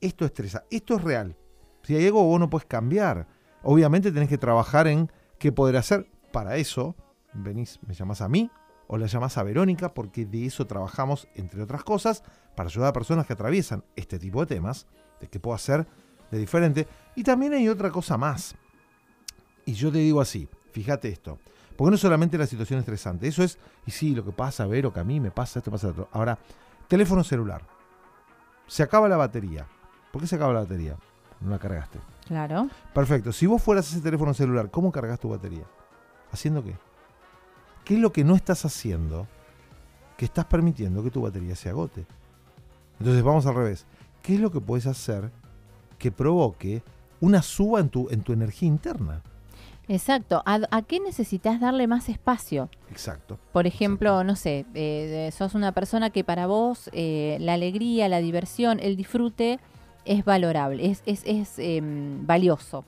Esto 0.01 0.25
estresa, 0.25 0.65
esto 0.69 0.95
es 0.95 1.03
real. 1.03 1.35
Si 1.83 1.95
hay 1.95 2.05
algo 2.05 2.23
vos 2.23 2.39
no 2.39 2.49
puedes 2.49 2.67
cambiar, 2.67 3.27
obviamente 3.63 4.11
tenés 4.11 4.29
que 4.29 4.37
trabajar 4.37 4.87
en 4.87 5.11
qué 5.37 5.51
poder 5.51 5.77
hacer. 5.77 6.09
Para 6.31 6.57
eso, 6.57 6.95
venís, 7.33 7.79
me 7.87 7.93
llamás 7.93 8.21
a 8.21 8.29
mí 8.29 8.51
o 8.87 8.97
la 8.97 9.05
llamás 9.05 9.37
a 9.37 9.43
Verónica, 9.43 9.93
porque 9.93 10.25
de 10.25 10.45
eso 10.45 10.65
trabajamos, 10.65 11.27
entre 11.35 11.61
otras 11.61 11.83
cosas, 11.83 12.23
para 12.55 12.69
ayudar 12.69 12.89
a 12.89 12.93
personas 12.93 13.27
que 13.27 13.33
atraviesan 13.33 13.83
este 13.95 14.17
tipo 14.17 14.39
de 14.41 14.55
temas, 14.55 14.87
de 15.19 15.27
qué 15.27 15.39
puedo 15.39 15.55
hacer 15.55 15.87
de 16.31 16.37
diferente. 16.37 16.87
Y 17.15 17.23
también 17.23 17.53
hay 17.53 17.69
otra 17.69 17.91
cosa 17.91 18.17
más. 18.17 18.55
Y 19.65 19.73
yo 19.73 19.91
te 19.91 19.99
digo 19.99 20.21
así, 20.21 20.47
fíjate 20.71 21.09
esto. 21.09 21.39
Porque 21.75 21.91
no 21.91 21.97
solamente 21.97 22.37
la 22.37 22.47
situación 22.47 22.79
estresante, 22.79 23.27
eso 23.27 23.43
es, 23.43 23.57
y 23.85 23.91
sí, 23.91 24.15
lo 24.15 24.25
que 24.25 24.31
pasa, 24.31 24.65
Vero, 24.65 24.91
que 24.91 24.99
a 24.99 25.03
mí 25.03 25.19
me 25.19 25.31
pasa 25.31 25.59
esto, 25.59 25.71
pasa 25.71 25.89
otro. 25.89 26.09
Ahora, 26.11 26.37
teléfono 26.87 27.23
celular. 27.23 27.65
Se 28.67 28.83
acaba 28.83 29.07
la 29.07 29.17
batería. 29.17 29.67
¿Por 30.11 30.21
qué 30.21 30.27
se 30.27 30.35
acaba 30.35 30.53
la 30.53 30.61
batería? 30.61 30.95
No 31.41 31.51
la 31.51 31.59
cargaste. 31.59 31.99
Claro. 32.27 32.67
Perfecto. 32.93 33.31
Si 33.31 33.45
vos 33.45 33.61
fueras 33.61 33.91
ese 33.91 34.01
teléfono 34.01 34.33
celular, 34.33 34.69
¿cómo 34.69 34.91
cargas 34.91 35.19
tu 35.19 35.29
batería? 35.29 35.63
¿Haciendo 36.31 36.63
qué? 36.63 36.75
¿Qué 37.85 37.95
es 37.95 37.99
lo 37.99 38.11
que 38.11 38.23
no 38.23 38.35
estás 38.35 38.65
haciendo 38.65 39.27
que 40.17 40.25
estás 40.25 40.45
permitiendo 40.45 41.03
que 41.03 41.11
tu 41.11 41.21
batería 41.21 41.55
se 41.55 41.69
agote? 41.69 42.05
Entonces 42.99 43.23
vamos 43.23 43.45
al 43.45 43.55
revés. 43.55 43.85
¿Qué 44.21 44.35
es 44.35 44.39
lo 44.41 44.51
que 44.51 44.61
puedes 44.61 44.85
hacer 44.85 45.31
que 45.97 46.11
provoque 46.11 46.83
una 47.21 47.41
suba 47.41 47.79
en 47.79 47.89
tu, 47.89 48.09
en 48.09 48.21
tu 48.21 48.33
energía 48.33 48.67
interna? 48.67 49.21
Exacto. 49.87 50.43
¿A, 50.45 50.59
a 50.69 50.81
qué 50.83 50.99
necesitas 50.99 51.59
darle 51.59 51.87
más 51.87 52.09
espacio? 52.09 52.69
Exacto. 52.91 53.39
Por 53.51 53.65
ejemplo, 53.65 54.23
no 54.23 54.35
sé, 54.35 54.65
eh, 54.75 55.31
sos 55.35 55.55
una 55.55 55.71
persona 55.71 56.11
que 56.11 56.23
para 56.23 56.45
vos 56.45 56.91
eh, 56.93 57.37
la 57.39 57.53
alegría, 57.53 58.07
la 58.07 58.19
diversión, 58.19 58.79
el 58.79 58.95
disfrute 58.95 59.59
es 60.09 60.25
valorable, 60.25 60.89
es, 60.89 61.03
es, 61.05 61.21
es, 61.23 61.59
em, 61.59 62.25
valioso. 62.25 62.83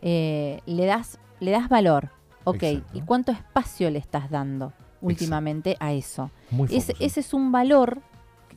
Eh, 0.00 0.60
le, 0.64 0.86
das, 0.86 1.18
le 1.38 1.50
das 1.50 1.68
valor. 1.68 2.10
Ok, 2.44 2.62
Exacto. 2.62 2.98
¿y 2.98 3.00
cuánto 3.02 3.32
espacio 3.32 3.90
le 3.90 3.98
estás 3.98 4.30
dando 4.30 4.72
últimamente 5.02 5.76
a 5.80 5.92
eso? 5.92 6.30
Muy 6.50 6.68
Ese, 6.74 6.94
es 6.98 7.34
un 7.34 7.52
valor, 7.52 8.00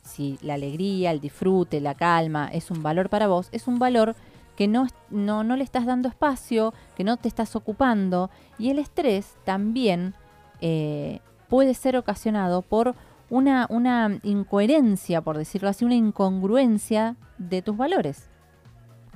si 0.02 0.38
la 0.40 0.54
alegría, 0.54 1.10
el 1.10 1.20
disfrute, 1.20 1.78
la 1.82 1.94
calma 1.94 2.48
es 2.50 2.70
un 2.70 2.82
valor 2.82 3.10
para 3.10 3.26
vos, 3.26 3.50
es 3.52 3.66
un 3.66 3.78
valor 3.78 4.16
que 4.56 4.66
no, 4.66 4.86
no, 5.10 5.44
no 5.44 5.56
le 5.56 5.64
estás 5.64 5.84
dando 5.84 6.08
espacio, 6.08 6.72
que 6.96 7.04
no 7.04 7.18
te 7.18 7.28
estás 7.28 7.54
ocupando. 7.54 8.30
Y 8.58 8.70
el 8.70 8.78
estrés 8.78 9.36
también 9.44 10.14
eh, 10.62 11.20
puede 11.50 11.74
ser 11.74 11.98
ocasionado 11.98 12.62
por 12.62 12.94
una, 13.30 13.66
una 13.70 14.18
incoherencia, 14.22 15.22
por 15.22 15.38
decirlo 15.38 15.68
así, 15.68 15.84
una 15.84 15.94
incongruencia 15.94 17.16
de 17.38 17.62
tus 17.62 17.76
valores. 17.76 18.28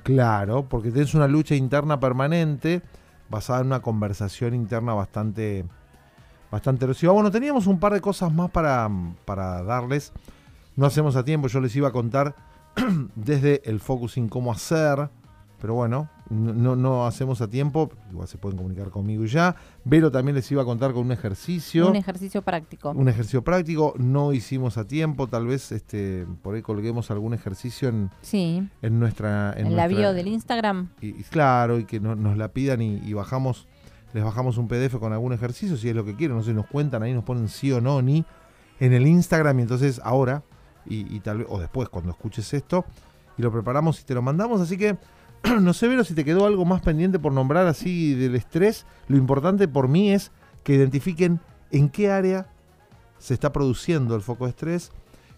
Claro, 0.03 0.67
porque 0.67 0.91
tienes 0.91 1.13
una 1.13 1.27
lucha 1.27 1.55
interna 1.55 1.99
permanente 1.99 2.81
basada 3.29 3.61
en 3.61 3.67
una 3.67 3.81
conversación 3.81 4.53
interna 4.53 4.93
bastante, 4.93 5.65
bastante 6.51 6.85
erosiva. 6.85 7.11
Bueno, 7.11 7.31
teníamos 7.31 7.67
un 7.67 7.79
par 7.79 7.93
de 7.93 8.01
cosas 8.01 8.31
más 8.33 8.51
para, 8.51 8.89
para 9.25 9.63
darles. 9.63 10.13
No 10.75 10.85
hacemos 10.85 11.15
a 11.15 11.25
tiempo, 11.25 11.47
yo 11.47 11.59
les 11.59 11.75
iba 11.75 11.87
a 11.87 11.91
contar 11.91 12.35
desde 13.15 13.61
el 13.65 13.79
focusing 13.79 14.29
cómo 14.29 14.51
hacer, 14.51 15.09
pero 15.59 15.73
bueno, 15.73 16.09
no, 16.29 16.75
no, 16.75 17.05
hacemos 17.05 17.41
a 17.41 17.47
tiempo. 17.49 17.91
Igual 18.11 18.27
se 18.27 18.37
pueden 18.37 18.57
comunicar 18.57 18.89
conmigo 18.89 19.25
ya. 19.25 19.55
Vero 19.83 20.09
también 20.11 20.35
les 20.35 20.51
iba 20.51 20.61
a 20.63 20.65
contar 20.65 20.91
con 20.93 21.05
un 21.05 21.11
ejercicio. 21.11 21.87
Un 21.89 21.95
ejercicio 21.95 22.41
práctico. 22.41 22.91
Un 22.91 23.07
ejercicio 23.09 23.43
práctico, 23.43 23.93
no 23.97 24.33
hicimos 24.33 24.77
a 24.77 24.85
tiempo, 24.87 25.27
tal 25.27 25.45
vez 25.47 25.71
este, 25.71 26.25
por 26.41 26.55
ahí 26.55 26.61
colguemos 26.61 27.11
algún 27.11 27.33
ejercicio 27.33 27.89
en, 27.89 28.09
Sí, 28.21 28.67
en 28.81 28.99
nuestra... 28.99 29.53
en, 29.55 29.75
la 29.75 29.87
nuestra- 29.87 29.87
bio 29.87 30.13
del 30.13 30.27
Instagram. 30.27 30.89
y, 31.01 31.09
y 31.09 31.23
claro, 31.23 31.77
y 31.79 31.85
que 31.85 31.99
no- 31.99 32.15
nos 32.15 32.37
la 32.37 32.47
pidan 32.49 32.81
y, 32.81 32.97
y 33.05 33.13
bajamos, 33.13 33.67
les 34.13 34.23
bajamos 34.23 34.57
un 34.57 34.67
PDF 34.67 34.95
con 34.97 35.13
algún 35.13 35.33
ejercicio, 35.33 35.77
si 35.77 35.89
es 35.89 35.95
lo 35.95 36.05
que 36.05 36.15
quieren, 36.15 36.35
no 36.37 36.43
sé, 36.43 36.53
nos 36.53 36.65
cuentan 36.67 37.03
ahí, 37.03 37.13
nos 37.13 37.23
ponen 37.23 37.49
sí 37.49 37.71
o 37.71 37.81
no, 37.81 38.01
ni 38.01 38.25
en 38.79 38.93
el 38.93 39.05
Instagram, 39.07 39.59
y 39.59 39.61
entonces 39.61 40.01
ahora, 40.03 40.41
y, 40.87 41.15
y 41.15 41.19
tal 41.19 41.37
vez, 41.39 41.47
o 41.49 41.59
después 41.59 41.87
cuando 41.89 42.09
escuches 42.11 42.51
esto, 42.53 42.83
y 43.37 43.41
lo 43.41 43.51
preparamos 43.51 43.99
y 44.01 44.03
te 44.05 44.13
lo 44.13 44.21
mandamos, 44.21 44.59
así 44.61 44.77
que 44.77 44.97
no 45.61 45.73
sé, 45.73 45.87
Vero, 45.87 46.03
si 46.03 46.13
te 46.13 46.25
quedó 46.25 46.45
algo 46.45 46.65
más 46.65 46.81
pendiente 46.81 47.19
por 47.19 47.33
nombrar 47.33 47.67
así 47.67 48.13
del 48.13 48.35
estrés, 48.35 48.85
lo 49.07 49.17
importante 49.17 49.67
por 49.67 49.87
mí 49.87 50.11
es 50.11 50.31
que 50.63 50.75
identifiquen 50.75 51.39
en 51.71 51.89
qué 51.89 52.11
área 52.11 52.47
se 53.17 53.33
está 53.33 53.51
produciendo 53.51 54.15
el 54.15 54.21
foco 54.21 54.45
de 54.45 54.51
estrés, 54.51 54.91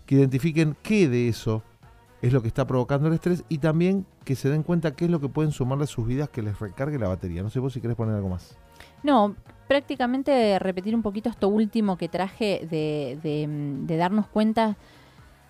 que 0.05 0.15
identifiquen 0.15 0.75
qué 0.81 1.09
de 1.09 1.27
eso 1.27 1.63
es 2.21 2.33
lo 2.33 2.41
que 2.41 2.47
está 2.47 2.65
provocando 2.65 3.07
el 3.07 3.13
estrés 3.13 3.43
y 3.49 3.59
también 3.59 4.05
que 4.23 4.35
se 4.35 4.49
den 4.49 4.63
cuenta 4.63 4.95
qué 4.95 5.05
es 5.05 5.11
lo 5.11 5.19
que 5.19 5.29
pueden 5.29 5.51
sumarle 5.51 5.83
a 5.83 5.87
sus 5.87 6.07
vidas 6.07 6.29
que 6.29 6.41
les 6.41 6.59
recargue 6.59 6.97
la 6.97 7.07
batería. 7.07 7.43
No 7.43 7.49
sé 7.49 7.59
vos 7.59 7.73
si 7.73 7.81
querés 7.81 7.95
poner 7.95 8.15
algo 8.15 8.29
más. 8.29 8.57
No, 9.03 9.35
prácticamente 9.67 10.57
repetir 10.59 10.95
un 10.95 11.01
poquito 11.01 11.29
esto 11.29 11.47
último 11.47 11.97
que 11.97 12.09
traje 12.09 12.67
de, 12.69 13.19
de, 13.21 13.47
de 13.85 13.97
darnos 13.97 14.27
cuenta 14.27 14.77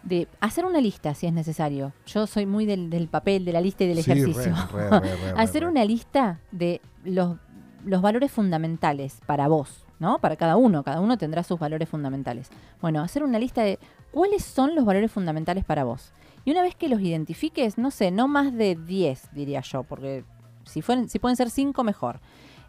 de 0.08 0.28
hacer 0.39 0.65
una 0.65 0.80
lista 0.80 1.13
si 1.13 1.28
es 1.28 1.34
necesario. 1.34 1.91
Yo 2.06 2.28
soy 2.28 2.46
muy 2.46 2.65
del, 2.65 2.89
del 2.89 3.08
papel, 3.08 3.43
de 3.46 3.52
la 3.52 3.62
lista 3.62 3.84
y 3.84 3.88
del 3.88 4.02
Sí, 4.04 4.12
ejercicio. 4.12 4.54
re, 4.74 4.89
re, 4.89 5.00
re, 5.00 5.15
re, 5.34 5.34
hacer 5.38 5.65
una 5.65 5.84
lista 5.84 6.39
de 6.52 6.80
los, 7.04 7.38
los 7.86 8.02
valores 8.02 8.32
fundamentales 8.32 9.20
para 9.26 9.48
vos, 9.48 9.86
¿no? 10.00 10.20
Para 10.20 10.36
cada 10.38 10.56
uno, 10.56 10.84
cada 10.84 11.02
uno 11.02 11.17
tendrá 11.17 11.43
sus 11.43 11.60
valores 11.60 11.89
fundamentales. 11.89 12.50
Bueno, 12.82 13.02
hacer 13.02 13.24
una 13.24 13.38
lista 13.39 13.63
de 13.63 13.80
cuáles 14.12 14.43
son 14.46 14.76
los 14.76 14.86
valores 14.86 15.12
fundamentales 15.12 15.65
para 15.65 15.84
vos. 15.84 16.12
Y 16.46 16.52
una 16.52 16.62
vez 16.62 16.76
que 16.76 16.88
los 16.88 17.02
identifiques, 17.02 17.78
no 17.78 17.91
sé, 17.91 18.10
no 18.10 18.30
más 18.30 18.54
de 18.54 18.76
10, 18.76 19.32
diría 19.34 19.60
yo, 19.62 19.84
porque 19.84 20.24
si, 20.63 20.82
fueren, 20.82 21.10
si 21.10 21.20
pueden 21.20 21.36
ser 21.36 21.50
5, 21.50 21.84
mejor. 21.84 22.22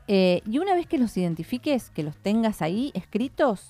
Eh, 0.09 0.43
y 0.45 0.59
una 0.59 0.75
vez 0.75 0.87
que 0.89 0.99
los 0.99 1.17
identifiques, 1.17 1.91
que 1.91 2.03
los 2.03 2.17
tengas 2.17 2.63
ahí 2.63 2.91
escritos, 2.95 3.69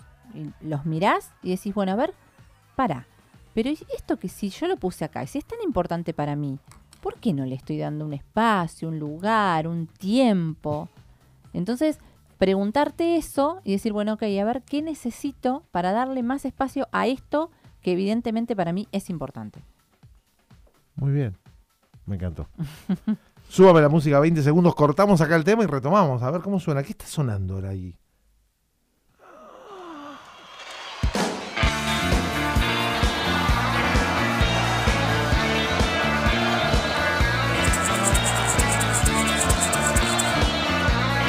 los 0.62 0.86
mirás 0.86 1.32
y 1.42 1.50
decís, 1.50 1.74
bueno, 1.74 1.92
a 1.92 1.96
ver, 1.96 2.14
para. 2.74 3.06
Pero 3.58 3.70
¿y 3.70 3.78
esto 3.96 4.16
que 4.18 4.28
si 4.28 4.50
yo 4.50 4.68
lo 4.68 4.76
puse 4.76 5.04
acá, 5.04 5.26
si 5.26 5.38
es 5.38 5.44
tan 5.44 5.58
importante 5.64 6.14
para 6.14 6.36
mí, 6.36 6.60
¿por 7.02 7.16
qué 7.16 7.32
no 7.32 7.44
le 7.44 7.56
estoy 7.56 7.76
dando 7.76 8.04
un 8.04 8.12
espacio, 8.12 8.86
un 8.86 9.00
lugar, 9.00 9.66
un 9.66 9.88
tiempo? 9.88 10.88
Entonces, 11.52 11.98
preguntarte 12.38 13.16
eso 13.16 13.60
y 13.64 13.72
decir, 13.72 13.92
bueno, 13.92 14.12
ok, 14.12 14.22
a 14.22 14.44
ver, 14.44 14.62
¿qué 14.62 14.80
necesito 14.80 15.64
para 15.72 15.90
darle 15.90 16.22
más 16.22 16.44
espacio 16.44 16.86
a 16.92 17.08
esto 17.08 17.50
que 17.82 17.90
evidentemente 17.90 18.54
para 18.54 18.72
mí 18.72 18.86
es 18.92 19.10
importante? 19.10 19.60
Muy 20.94 21.10
bien. 21.10 21.36
Me 22.06 22.14
encantó. 22.14 22.46
Súbame 23.48 23.80
la 23.80 23.88
música 23.88 24.20
20 24.20 24.40
segundos, 24.40 24.72
cortamos 24.76 25.20
acá 25.20 25.34
el 25.34 25.42
tema 25.42 25.64
y 25.64 25.66
retomamos. 25.66 26.22
A 26.22 26.30
ver 26.30 26.42
cómo 26.42 26.60
suena. 26.60 26.84
¿Qué 26.84 26.92
está 26.92 27.06
sonando 27.06 27.54
ahora 27.54 27.70
ahí? 27.70 27.98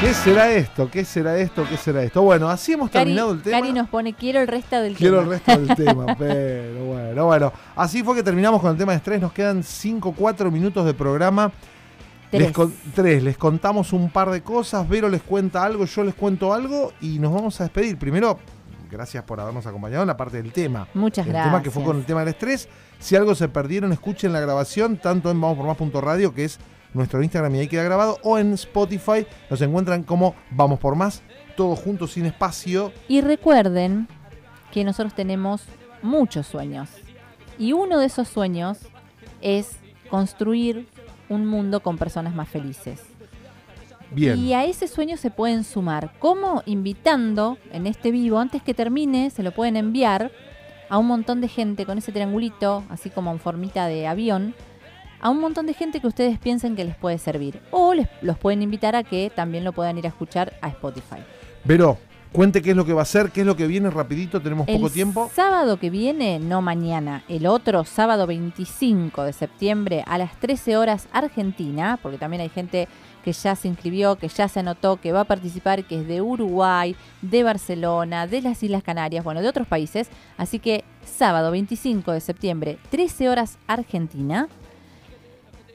¿Qué 0.01 0.13
será 0.13 0.49
esto? 0.51 0.89
¿Qué 0.89 1.03
será 1.03 1.37
esto? 1.37 1.65
¿Qué 1.69 1.75
será 1.75 2.01
esto? 2.03 2.21
Bueno, 2.21 2.49
así 2.49 2.71
hemos 2.71 2.89
Cari, 2.89 3.05
terminado 3.05 3.33
el 3.33 3.41
tema. 3.41 3.59
Cari 3.59 3.73
nos 3.73 3.89
pone, 3.89 4.13
quiero 4.13 4.39
el 4.39 4.47
resto 4.47 4.79
del 4.79 4.95
Quiero 4.95 5.19
el 5.19 5.25
tema". 5.25 5.57
resto 5.57 5.59
del 5.61 5.75
tema, 5.85 6.15
pero 6.17 6.85
bueno, 6.85 7.25
bueno. 7.25 7.53
Así 7.75 8.01
fue 8.01 8.15
que 8.15 8.23
terminamos 8.23 8.61
con 8.61 8.71
el 8.71 8.77
tema 8.77 8.93
de 8.93 8.97
estrés. 8.99 9.19
Nos 9.19 9.33
quedan 9.33 9.61
5, 9.61 10.13
4 10.15 10.51
minutos 10.51 10.85
de 10.85 10.93
programa. 10.93 11.51
Les 12.31 12.43
Tres. 12.43 12.51
con- 12.53 12.73
tres. 12.95 13.23
Les 13.23 13.37
contamos 13.37 13.91
un 13.91 14.09
par 14.09 14.29
de 14.29 14.41
cosas. 14.41 14.87
Vero 14.87 15.09
les 15.09 15.21
cuenta 15.21 15.63
algo, 15.65 15.83
yo 15.85 16.03
les 16.05 16.15
cuento 16.15 16.53
algo 16.53 16.93
y 17.01 17.19
nos 17.19 17.33
vamos 17.33 17.59
a 17.59 17.63
despedir. 17.65 17.97
Primero, 17.97 18.39
gracias 18.89 19.23
por 19.25 19.41
habernos 19.41 19.65
acompañado 19.65 20.03
en 20.03 20.07
la 20.07 20.15
parte 20.15 20.41
del 20.41 20.53
tema. 20.53 20.87
Muchas 20.93 21.25
el 21.25 21.33
gracias. 21.33 21.51
tema 21.51 21.61
que 21.63 21.71
fue 21.71 21.83
con 21.83 21.97
el 21.97 22.05
tema 22.05 22.21
del 22.21 22.29
estrés. 22.29 22.69
Si 22.99 23.15
algo 23.17 23.35
se 23.35 23.49
perdieron, 23.49 23.91
escuchen 23.91 24.31
la 24.31 24.39
grabación 24.39 24.95
tanto 24.97 25.29
en 25.31 25.41
vamospormás.radio, 25.41 26.33
que 26.33 26.45
es 26.45 26.59
nuestro 26.93 27.21
Instagram 27.21 27.55
y 27.55 27.59
ahí 27.59 27.67
queda 27.67 27.83
grabado, 27.83 28.17
o 28.23 28.37
en 28.37 28.53
Spotify. 28.53 29.25
Nos 29.49 29.61
encuentran 29.61 30.03
como 30.03 30.35
Vamos 30.51 30.79
por 30.79 30.95
Más, 30.95 31.21
todos 31.55 31.79
juntos 31.79 32.11
sin 32.11 32.25
espacio. 32.25 32.91
Y 33.07 33.21
recuerden 33.21 34.07
que 34.71 34.83
nosotros 34.83 35.13
tenemos 35.13 35.63
muchos 36.01 36.47
sueños. 36.47 36.89
Y 37.57 37.73
uno 37.73 37.99
de 37.99 38.05
esos 38.05 38.27
sueños 38.27 38.79
es 39.41 39.77
construir 40.09 40.87
un 41.27 41.45
mundo 41.45 41.81
con 41.81 41.97
personas 41.97 42.33
más 42.33 42.49
felices. 42.49 43.01
Bien. 44.11 44.39
Y 44.39 44.53
a 44.53 44.65
ese 44.65 44.87
sueño 44.87 45.17
se 45.17 45.29
pueden 45.29 45.63
sumar. 45.63 46.13
¿Cómo? 46.17 46.63
Invitando 46.65 47.57
en 47.71 47.85
este 47.85 48.09
vivo, 48.09 48.39
antes 48.39 48.63
que 48.63 48.73
termine, 48.73 49.29
se 49.29 49.43
lo 49.43 49.51
pueden 49.51 49.75
enviar 49.75 50.31
a 50.89 50.97
un 50.97 51.05
montón 51.05 51.41
de 51.41 51.47
gente 51.47 51.85
con 51.85 51.99
ese 51.99 52.11
triangulito, 52.11 52.83
así 52.89 53.11
como 53.11 53.31
en 53.31 53.39
formita 53.39 53.85
de 53.85 54.07
avión, 54.07 54.55
a 55.21 55.29
un 55.29 55.39
montón 55.39 55.65
de 55.65 55.73
gente 55.73 55.99
que 55.99 56.07
ustedes 56.07 56.39
piensen 56.39 56.75
que 56.75 56.85
les 56.85 56.95
puede 56.95 57.17
servir. 57.17 57.61
O 57.71 57.93
les, 57.93 58.07
los 58.21 58.37
pueden 58.37 58.61
invitar 58.61 58.95
a 58.95 59.03
que 59.03 59.31
también 59.33 59.63
lo 59.63 59.73
puedan 59.73 59.97
ir 59.97 60.05
a 60.05 60.09
escuchar 60.09 60.53
a 60.61 60.69
Spotify. 60.69 61.17
Vero, 61.63 61.97
cuente 62.31 62.61
qué 62.61 62.71
es 62.71 62.75
lo 62.75 62.85
que 62.85 62.93
va 62.93 63.01
a 63.01 63.03
hacer, 63.03 63.31
qué 63.31 63.41
es 63.41 63.47
lo 63.47 63.55
que 63.55 63.67
viene 63.67 63.89
rapidito, 63.89 64.41
tenemos 64.41 64.67
El 64.67 64.77
poco 64.77 64.89
tiempo. 64.89 65.31
sábado 65.33 65.77
que 65.77 65.89
viene, 65.89 66.39
no 66.39 66.61
mañana, 66.61 67.23
el 67.27 67.47
otro 67.47 67.83
sábado 67.83 68.27
25 68.27 69.23
de 69.23 69.33
septiembre 69.33 70.03
a 70.07 70.17
las 70.17 70.39
13 70.39 70.77
horas 70.77 71.07
Argentina, 71.11 71.99
porque 72.01 72.17
también 72.17 72.41
hay 72.41 72.49
gente 72.49 72.87
que 73.23 73.33
ya 73.33 73.55
se 73.55 73.67
inscribió, 73.67 74.15
que 74.15 74.29
ya 74.29 74.47
se 74.47 74.61
anotó, 74.61 74.95
que 75.01 75.11
va 75.11 75.21
a 75.21 75.25
participar, 75.25 75.83
que 75.83 75.99
es 75.99 76.07
de 76.07 76.21
Uruguay, 76.21 76.95
de 77.21 77.43
Barcelona, 77.43 78.27
de 78.27 78.41
las 78.41 78.63
Islas 78.63 78.83
Canarias, 78.83 79.25
bueno, 79.25 79.41
de 79.41 79.49
otros 79.49 79.67
países. 79.67 80.07
Así 80.37 80.59
que 80.59 80.85
sábado 81.03 81.51
25 81.51 82.13
de 82.13 82.21
septiembre, 82.21 82.77
13 82.91 83.27
horas 83.27 83.57
Argentina. 83.67 84.47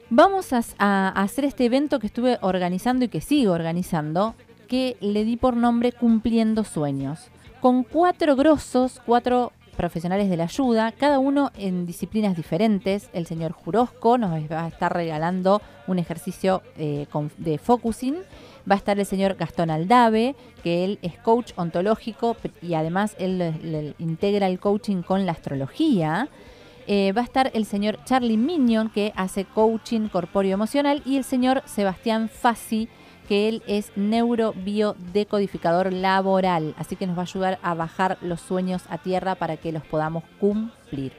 Vamos 0.09 0.53
a, 0.53 1.09
hacer 1.09 1.45
este 1.45 1.65
evento 1.65 1.99
que 1.99 2.07
estuve 2.07 2.37
organizando 2.41 3.05
y 3.05 3.07
que 3.07 3.21
sigo 3.21 3.53
organizando, 3.53 4.35
que 4.67 4.97
le 5.01 5.23
di 5.23 5.35
por 5.35 5.57
nombre 5.57 5.91
Cumpliendo 5.91 6.63
Sueños, 6.63 7.29
con 7.59 7.83
cuatro 7.83 8.35
grosos, 8.35 9.01
cuatro 9.03 9.51
profesionales 9.75 10.29
de 10.29 10.37
la 10.37 10.43
ayuda, 10.43 10.91
cada 10.91 11.17
uno 11.17 11.51
en 11.57 11.87
disciplinas 11.87 12.37
diferentes. 12.37 13.09
El 13.13 13.25
señor 13.25 13.51
Jurosco 13.51 14.19
nos 14.19 14.31
va 14.31 14.65
a 14.65 14.67
estar 14.67 14.93
regalando 14.93 15.61
un 15.87 15.97
ejercicio 15.97 16.61
eh, 16.77 17.07
de 17.37 17.57
focusing. 17.57 18.17
Va 18.69 18.75
a 18.75 18.77
estar 18.77 18.99
el 18.99 19.05
señor 19.05 19.35
Gastón 19.35 19.71
Aldave, 19.71 20.35
que 20.63 20.85
él 20.85 20.99
es 21.01 21.17
coach 21.17 21.51
ontológico 21.55 22.37
y 22.61 22.75
además 22.75 23.15
él 23.19 23.95
integra 23.97 24.47
el 24.47 24.59
coaching 24.59 25.01
con 25.01 25.25
la 25.25 25.33
astrología. 25.33 26.29
Eh, 26.87 27.11
va 27.13 27.21
a 27.21 27.23
estar 27.23 27.49
el 27.53 27.65
señor 27.65 27.97
Charlie 28.05 28.37
Minion, 28.37 28.89
que 28.89 29.11
hace 29.15 29.45
coaching 29.45 30.07
corpóreo 30.07 30.53
emocional, 30.53 31.01
y 31.05 31.17
el 31.17 31.23
señor 31.23 31.63
Sebastián 31.65 32.29
Fassi, 32.29 32.87
que 33.27 33.47
él 33.49 33.63
es 33.65 33.91
neurobiodecodificador 33.95 35.91
laboral. 35.91 36.75
Así 36.77 36.95
que 36.95 37.07
nos 37.07 37.17
va 37.17 37.21
a 37.21 37.25
ayudar 37.25 37.59
a 37.63 37.73
bajar 37.73 38.17
los 38.21 38.39
sueños 38.41 38.83
a 38.89 38.97
tierra 38.99 39.35
para 39.35 39.57
que 39.57 39.71
los 39.71 39.83
podamos 39.83 40.23
cumplir. 40.39 41.13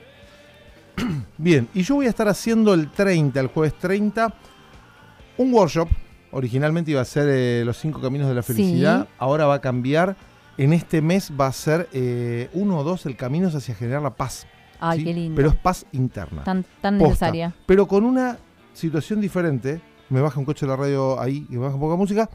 Bien, 1.37 1.68
y 1.74 1.83
yo 1.83 1.96
voy 1.96 2.07
a 2.07 2.11
estar 2.11 2.29
haciendo 2.29 2.72
el 2.74 2.90
30, 2.90 3.40
el 3.40 3.48
jueves 3.48 3.74
30, 3.79 4.33
un 5.38 5.52
workshop. 5.52 5.88
Originalmente 6.31 6.90
iba 6.90 7.00
a 7.00 7.05
ser 7.05 7.29
eh, 7.29 7.62
los 7.64 7.76
cinco 7.76 8.00
caminos 8.00 8.29
de 8.29 8.35
la 8.35 8.42
Sí. 8.42 8.52
felicidad, 8.52 9.09
ahora 9.18 9.46
va 9.46 9.55
a 9.55 9.61
cambiar. 9.61 10.16
En 10.59 10.72
este 10.72 11.02
mes 11.02 11.33
va 11.38 11.48
a 11.48 11.52
ser 11.52 11.88
eh, 11.92 12.48
uno 12.55 12.79
o 12.79 12.85
dos 12.85 13.05
el 13.07 13.16
camino 13.16 13.48
hacia 13.48 13.74
generar 13.74 14.00
la 14.02 14.14
paz. 14.14 14.46
Ay, 14.80 14.98
¿sí? 15.00 15.04
qué 15.04 15.14
lindo. 15.14 15.36
Pero 15.36 15.48
es 15.50 15.54
paz 15.56 15.86
interna. 15.92 16.44
tan 16.44 16.64
tan 16.80 16.98
Posta. 16.98 17.08
necesaria. 17.08 17.54
Pero 17.66 17.86
con 17.86 18.04
una 18.04 18.38
situación 18.74 19.20
diferente, 19.20 19.80
me 20.10 20.20
baja 20.20 20.38
un 20.38 20.44
coche 20.46 20.66
de 20.66 20.70
la 20.70 20.76
radio 20.76 21.20
ahí 21.20 21.46
y 21.48 21.52
me 21.54 21.58
baja 21.60 21.74
un 21.74 21.80
poco 21.80 21.92
de 21.92 21.98
música, 21.98 22.30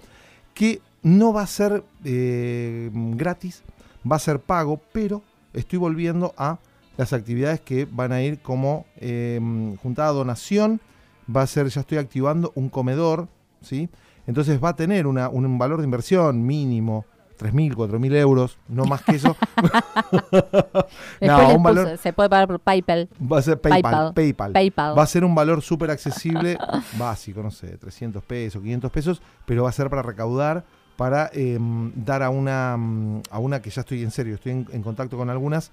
que 0.54 0.82
no 1.04 1.34
va 1.34 1.44
a 1.44 1.48
ser 1.48 1.84
eh, 2.04 2.90
gratis, 2.94 3.64
va 4.10 4.16
a 4.18 4.20
ser 4.20 4.40
pago, 4.40 4.80
pero 4.92 5.22
estoy 5.54 5.80
volviendo 5.80 6.34
a 6.38 6.60
las 6.98 7.14
actividades 7.14 7.62
que 7.62 7.88
van 7.90 8.12
a 8.12 8.22
ir 8.22 8.40
como 8.40 8.86
eh, 8.98 9.40
juntada 9.82 10.10
a 10.10 10.14
donación, 10.14 10.82
va 11.34 11.44
a 11.44 11.48
ser, 11.48 11.68
ya 11.70 11.82
estoy 11.82 11.98
activando 11.98 12.52
un 12.56 12.70
comedor, 12.70 13.28
¿sí? 13.62 13.90
Entonces 14.28 14.62
va 14.64 14.70
a 14.70 14.76
tener 14.76 15.08
una- 15.08 15.30
un 15.30 15.58
valor 15.58 15.80
de 15.80 15.86
inversión 15.86 16.46
mínimo, 16.46 17.06
3.000, 17.42 17.74
4.000 17.76 18.16
euros, 18.18 18.58
no 18.68 18.86
más 18.86 19.02
que 19.02 19.16
eso. 19.16 19.36
Después 20.32 20.86
No, 21.22 21.48
les 21.48 21.56
un 21.56 21.64
valor- 21.64 21.88
puse- 21.88 21.98
se 21.98 22.14
puede 22.14 22.30
pagar 22.30 22.48
por 22.48 22.60
PayPal. 22.60 23.10
Va 23.20 23.40
a 23.40 23.42
ser 23.42 23.60
PayPal. 23.60 23.82
PayPal. 23.82 24.14
PayPal. 24.14 24.54
PayPal. 24.54 24.98
Va 24.98 25.04
a 25.04 25.08
ser 25.08 25.24
un 25.26 25.34
valor 25.36 25.62
súper 25.62 25.92
accesible, 25.92 26.58
básico, 27.00 27.42
no 27.42 27.52
sé, 27.52 27.78
300 27.78 28.24
pesos, 28.24 28.62
500 28.62 28.92
pesos, 28.92 29.22
pero 29.46 29.64
va 29.64 29.70
a 29.70 29.74
ser 29.74 29.90
para 29.90 30.02
recaudar, 30.02 30.64
para 30.98 31.30
em, 31.34 31.92
dar 31.96 32.22
a 32.24 32.30
una, 32.30 32.74
a 32.74 33.40
una 33.40 33.62
que 33.62 33.70
ya 33.70 33.82
estoy 33.82 34.04
en 34.04 34.12
serio, 34.12 34.36
estoy 34.36 34.52
en, 34.52 34.68
en 34.72 34.84
contacto 34.84 35.18
con 35.18 35.30
algunas 35.30 35.72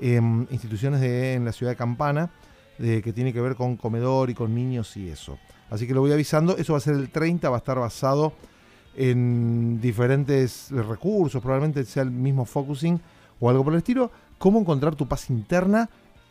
em, 0.00 0.46
instituciones 0.50 1.00
de, 1.00 1.34
en 1.34 1.44
la 1.44 1.52
ciudad 1.52 1.72
de 1.72 1.76
Campana, 1.76 2.30
de, 2.78 3.00
que 3.00 3.12
tiene 3.12 3.32
que 3.32 3.40
ver 3.40 3.54
con 3.56 3.76
comedor 3.76 4.28
y 4.28 4.34
con 4.34 4.54
niños 4.54 4.96
y 4.96 5.08
eso. 5.08 5.38
Así 5.70 5.86
que 5.86 5.94
lo 5.94 6.00
voy 6.00 6.12
avisando, 6.12 6.56
eso 6.58 6.74
va 6.74 6.76
a 6.76 6.80
ser 6.82 6.94
el 6.94 7.08
30, 7.10 7.48
va 7.48 7.56
a 7.56 7.58
estar 7.58 7.78
basado 7.78 8.32
en 8.96 9.80
diferentes 9.80 10.68
recursos, 10.70 11.40
probablemente 11.42 11.84
sea 11.84 12.02
el 12.02 12.10
mismo 12.10 12.44
focusing 12.44 13.00
o 13.40 13.50
algo 13.50 13.64
por 13.64 13.72
el 13.74 13.78
estilo, 13.78 14.10
cómo 14.38 14.60
encontrar 14.60 14.94
tu 14.94 15.06
paz 15.06 15.30
interna 15.30 15.88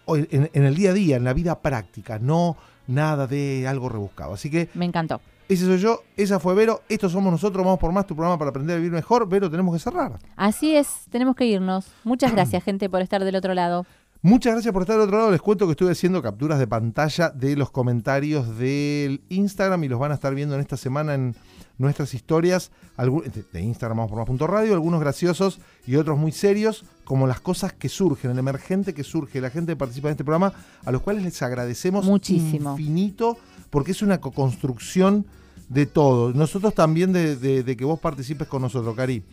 en- 0.08 0.50
en 0.54 0.64
el 0.64 0.76
día 0.76 0.92
a 0.92 0.94
día, 0.94 1.16
en 1.18 1.24
la 1.24 1.34
vida 1.34 1.60
práctica, 1.60 2.20
no 2.20 2.56
nada 2.88 3.28
de 3.28 3.68
algo 3.68 3.90
rebuscado. 3.90 4.34
Así 4.34 4.50
que 4.52 4.70
Me 4.76 4.86
encantó. 4.86 5.20
ese 5.50 5.66
soy 5.66 5.78
yo, 5.80 6.02
esa 6.18 6.40
fue 6.40 6.54
Vero, 6.54 6.82
estos 6.90 7.12
somos 7.12 7.32
nosotros, 7.32 7.64
vamos 7.66 7.80
por 7.80 7.92
más 7.92 8.06
tu 8.06 8.16
programa 8.16 8.38
para 8.38 8.50
aprender 8.50 8.76
a 8.76 8.78
vivir 8.78 8.92
mejor. 8.92 9.28
Vero, 9.28 9.50
tenemos 9.50 9.74
que 9.76 9.80
cerrar. 9.80 10.20
Así 10.36 10.76
es, 10.76 10.88
tenemos 11.10 11.36
que 11.36 11.46
irnos. 11.46 11.88
Muchas 12.04 12.32
gracias, 12.32 12.64
gente, 12.66 12.90
por 12.90 13.02
estar 13.02 13.24
del 13.24 13.36
otro 13.36 13.54
lado. 13.54 13.86
Muchas 14.22 14.54
gracias 14.54 14.74
por 14.74 14.82
estar 14.84 14.96
del 14.98 15.06
otro 15.06 15.18
lado. 15.20 15.32
Les 15.32 15.42
cuento 15.42 15.66
que 15.68 15.72
estuve 15.72 15.92
haciendo 15.92 16.20
capturas 16.22 16.58
de 16.58 16.66
pantalla 16.66 17.30
de 17.30 17.56
los 17.56 17.70
comentarios 17.70 18.58
del 18.58 19.22
Instagram 19.30 19.84
y 19.84 19.88
los 19.88 20.00
van 20.00 20.12
a 20.12 20.16
estar 20.16 20.34
viendo 20.34 20.56
en 20.56 20.62
esta 20.62 20.78
semana 20.78 21.14
en 21.14 21.36
nuestras 21.78 22.14
historias 22.14 22.72
de, 22.98 23.44
de 23.52 23.62
Instagram, 23.62 23.98
vamos 23.98 24.10
por 24.12 24.20
más 24.20 24.28
punto 24.28 24.48
radio, 24.48 24.74
algunos 24.74 25.00
graciosos 25.02 25.60
y 25.86 25.96
otros 25.98 26.18
muy 26.18 26.32
serios, 26.32 26.86
como 27.04 27.28
las 27.28 27.40
cosas 27.42 27.74
que 27.74 27.90
surgen, 27.90 28.32
el 28.32 28.40
emergente 28.40 28.94
que 28.94 29.04
surge, 29.04 29.42
la 29.42 29.50
gente 29.50 29.74
que 29.74 29.76
participa 29.78 30.08
en 30.08 30.14
este 30.14 30.24
programa, 30.24 30.54
a 30.86 30.92
los 30.92 31.02
cuales 31.02 31.24
les 31.24 31.42
agradecemos 31.42 32.06
Muchísimo. 32.06 32.72
infinito, 32.72 33.38
porque 33.70 33.92
es 33.92 34.02
una 34.02 34.20
co-construcción 34.20 35.26
de 35.70 35.86
todo. 35.86 36.34
Nosotros 36.34 36.74
también 36.74 37.12
de, 37.12 37.36
de- 37.36 37.64
de 37.64 37.78
que 37.78 37.86
vos 37.86 38.00
participes 38.00 38.48
con 38.48 38.62
nosotros, 38.62 38.96
Cari. 38.96 39.24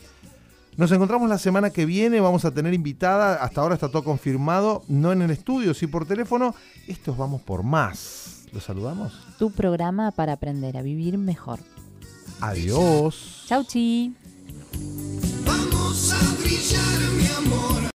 Nos 0.78 0.90
encontramos 0.90 1.28
la 1.28 1.36
semana 1.36 1.68
que 1.68 1.84
viene, 1.84 2.18
vamos 2.20 2.46
a 2.46 2.50
tener 2.50 2.72
invitada, 2.72 3.34
hasta 3.44 3.60
ahora 3.60 3.74
está 3.74 3.90
todo 3.90 4.02
confirmado, 4.04 4.82
no 4.88 5.12
en 5.12 5.20
el 5.20 5.30
estudio, 5.30 5.74
sí 5.74 5.86
por 5.86 6.06
teléfono. 6.06 6.54
Estos 6.88 7.14
vamos 7.18 7.42
por 7.42 7.62
más. 7.62 8.46
¿Los 8.54 8.64
saludamos? 8.64 9.12
Tu 9.38 9.50
programa 9.50 10.12
para 10.12 10.32
aprender 10.32 10.78
a 10.78 10.82
vivir 10.82 11.18
mejor. 11.18 11.60
Adiós. 12.42 13.44
Chau, 13.46 13.62
chi. 13.62 14.12
Vamos 15.44 16.12
a 16.12 16.42
brillar, 16.42 16.98
mi 17.12 17.28
amor. 17.28 17.82